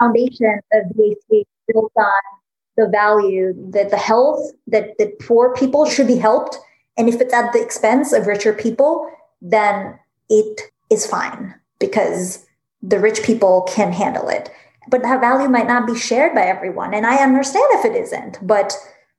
foundation 0.00 0.60
of 0.72 0.88
the 0.96 1.16
ACA 1.16 1.44
built 1.68 1.92
on 1.96 2.39
the 2.80 2.88
value 2.88 3.52
that 3.70 3.90
the 3.90 3.98
health 3.98 4.40
that, 4.66 4.96
that 4.98 5.18
poor 5.20 5.54
people 5.54 5.84
should 5.84 6.06
be 6.06 6.16
helped. 6.16 6.56
And 6.96 7.08
if 7.08 7.20
it's 7.20 7.34
at 7.34 7.52
the 7.52 7.62
expense 7.62 8.12
of 8.12 8.26
richer 8.26 8.54
people, 8.54 9.10
then 9.42 9.98
it 10.28 10.62
is 10.90 11.06
fine 11.06 11.54
because 11.78 12.46
the 12.82 12.98
rich 12.98 13.22
people 13.22 13.68
can 13.70 13.92
handle 13.92 14.28
it. 14.28 14.50
But 14.88 15.02
that 15.02 15.20
value 15.20 15.48
might 15.48 15.66
not 15.66 15.86
be 15.86 15.94
shared 15.94 16.34
by 16.34 16.42
everyone. 16.42 16.94
And 16.94 17.06
I 17.06 17.16
understand 17.16 17.66
if 17.72 17.84
it 17.84 17.94
isn't, 17.94 18.38
but 18.42 18.74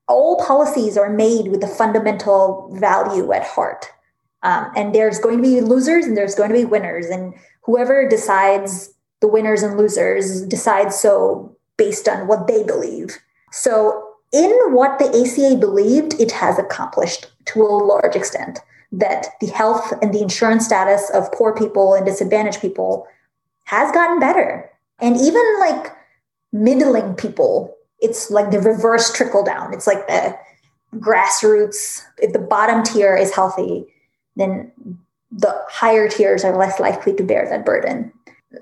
all 0.08 0.44
policies 0.44 0.98
are 0.98 1.10
made 1.10 1.50
with 1.50 1.62
the 1.62 1.68
fundamental 1.68 2.76
value 2.80 3.32
at 3.32 3.44
heart. 3.44 3.86
Um, 4.44 4.72
and 4.76 4.96
there's 4.96 5.20
going 5.20 5.38
to 5.38 5.44
be 5.44 5.62
losers 5.62 6.06
and 6.06 6.18
there's 6.18 6.36
going 6.36 6.50
to 6.50 6.56
be 6.56 6.66
winners. 6.66 7.06
And 7.06 7.36
whoever 7.62 8.10
decides 8.10 8.92
the 9.20 9.28
winners 9.28 9.62
and 9.62 9.78
losers 9.78 10.42
decides 10.42 11.00
so 11.00 11.56
based 11.78 12.08
on 12.10 12.28
what 12.28 12.48
they 12.48 12.64
believe. 12.64 13.20
So, 13.52 14.08
in 14.34 14.52
what 14.74 14.98
the 14.98 15.10
ACA 15.10 15.58
believed, 15.58 16.20
it 16.20 16.32
has 16.32 16.58
accomplished 16.58 17.28
to 17.48 17.62
a 17.62 17.66
large 17.66 18.16
extent 18.16 18.60
that 18.94 19.28
the 19.42 19.48
health 19.48 19.94
and 20.02 20.14
the 20.14 20.22
insurance 20.22 20.66
status 20.66 21.10
of 21.14 21.32
poor 21.34 21.54
people 21.54 21.94
and 21.94 22.06
disadvantaged 22.06 22.62
people 22.62 23.08
has 23.66 23.92
gotten 23.92 24.20
better. 24.20 24.70
And 25.00 25.18
even 25.18 25.44
like 25.60 25.92
middling 26.54 27.16
people, 27.16 27.76
it's 28.00 28.32
like 28.32 28.52
the 28.52 28.60
reverse 28.60 29.14
trickle 29.14 29.44
down. 29.44 29.74
It's 29.74 29.88
like 29.88 30.08
the 30.08 30.38
grassroots. 30.96 32.02
If 32.18 32.34
the 32.34 32.40
bottom 32.40 32.84
tier 32.84 33.16
is 33.16 33.34
healthy, 33.34 33.86
then 34.36 34.72
the 35.32 35.56
higher 35.70 36.10
tiers 36.10 36.44
are 36.44 36.58
less 36.58 36.80
likely 36.80 37.14
to 37.16 37.24
bear 37.24 37.48
that 37.50 37.66
burden. 37.66 38.12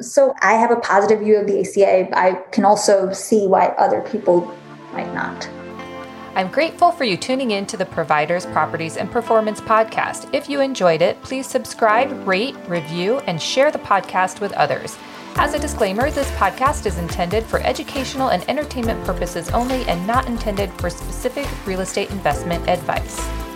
So 0.01 0.35
I 0.41 0.53
have 0.53 0.69
a 0.69 0.75
positive 0.75 1.19
view 1.19 1.37
of 1.37 1.47
the 1.47 1.61
ACA. 1.61 2.15
I 2.17 2.43
can 2.51 2.63
also 2.63 3.11
see 3.11 3.47
why 3.47 3.67
other 3.79 4.01
people 4.01 4.53
might 4.93 5.13
not. 5.13 5.49
I'm 6.35 6.49
grateful 6.49 6.91
for 6.91 7.03
you 7.03 7.17
tuning 7.17 7.51
in 7.51 7.65
to 7.65 7.77
the 7.77 7.85
Providers, 7.85 8.45
Properties, 8.45 8.97
and 8.97 9.11
Performance 9.11 9.59
podcast. 9.59 10.33
If 10.33 10.47
you 10.47 10.61
enjoyed 10.61 11.01
it, 11.01 11.21
please 11.21 11.47
subscribe, 11.47 12.27
rate, 12.27 12.55
review, 12.67 13.17
and 13.19 13.41
share 13.41 13.71
the 13.71 13.79
podcast 13.79 14.39
with 14.39 14.53
others. 14.53 14.97
As 15.35 15.53
a 15.53 15.59
disclaimer, 15.59 16.11
this 16.11 16.29
podcast 16.31 16.85
is 16.85 16.97
intended 16.97 17.45
for 17.45 17.59
educational 17.61 18.29
and 18.29 18.47
entertainment 18.49 19.03
purposes 19.05 19.49
only 19.49 19.83
and 19.85 20.05
not 20.05 20.27
intended 20.27 20.71
for 20.73 20.89
specific 20.89 21.47
real 21.65 21.81
estate 21.81 22.11
investment 22.11 22.67
advice. 22.69 23.48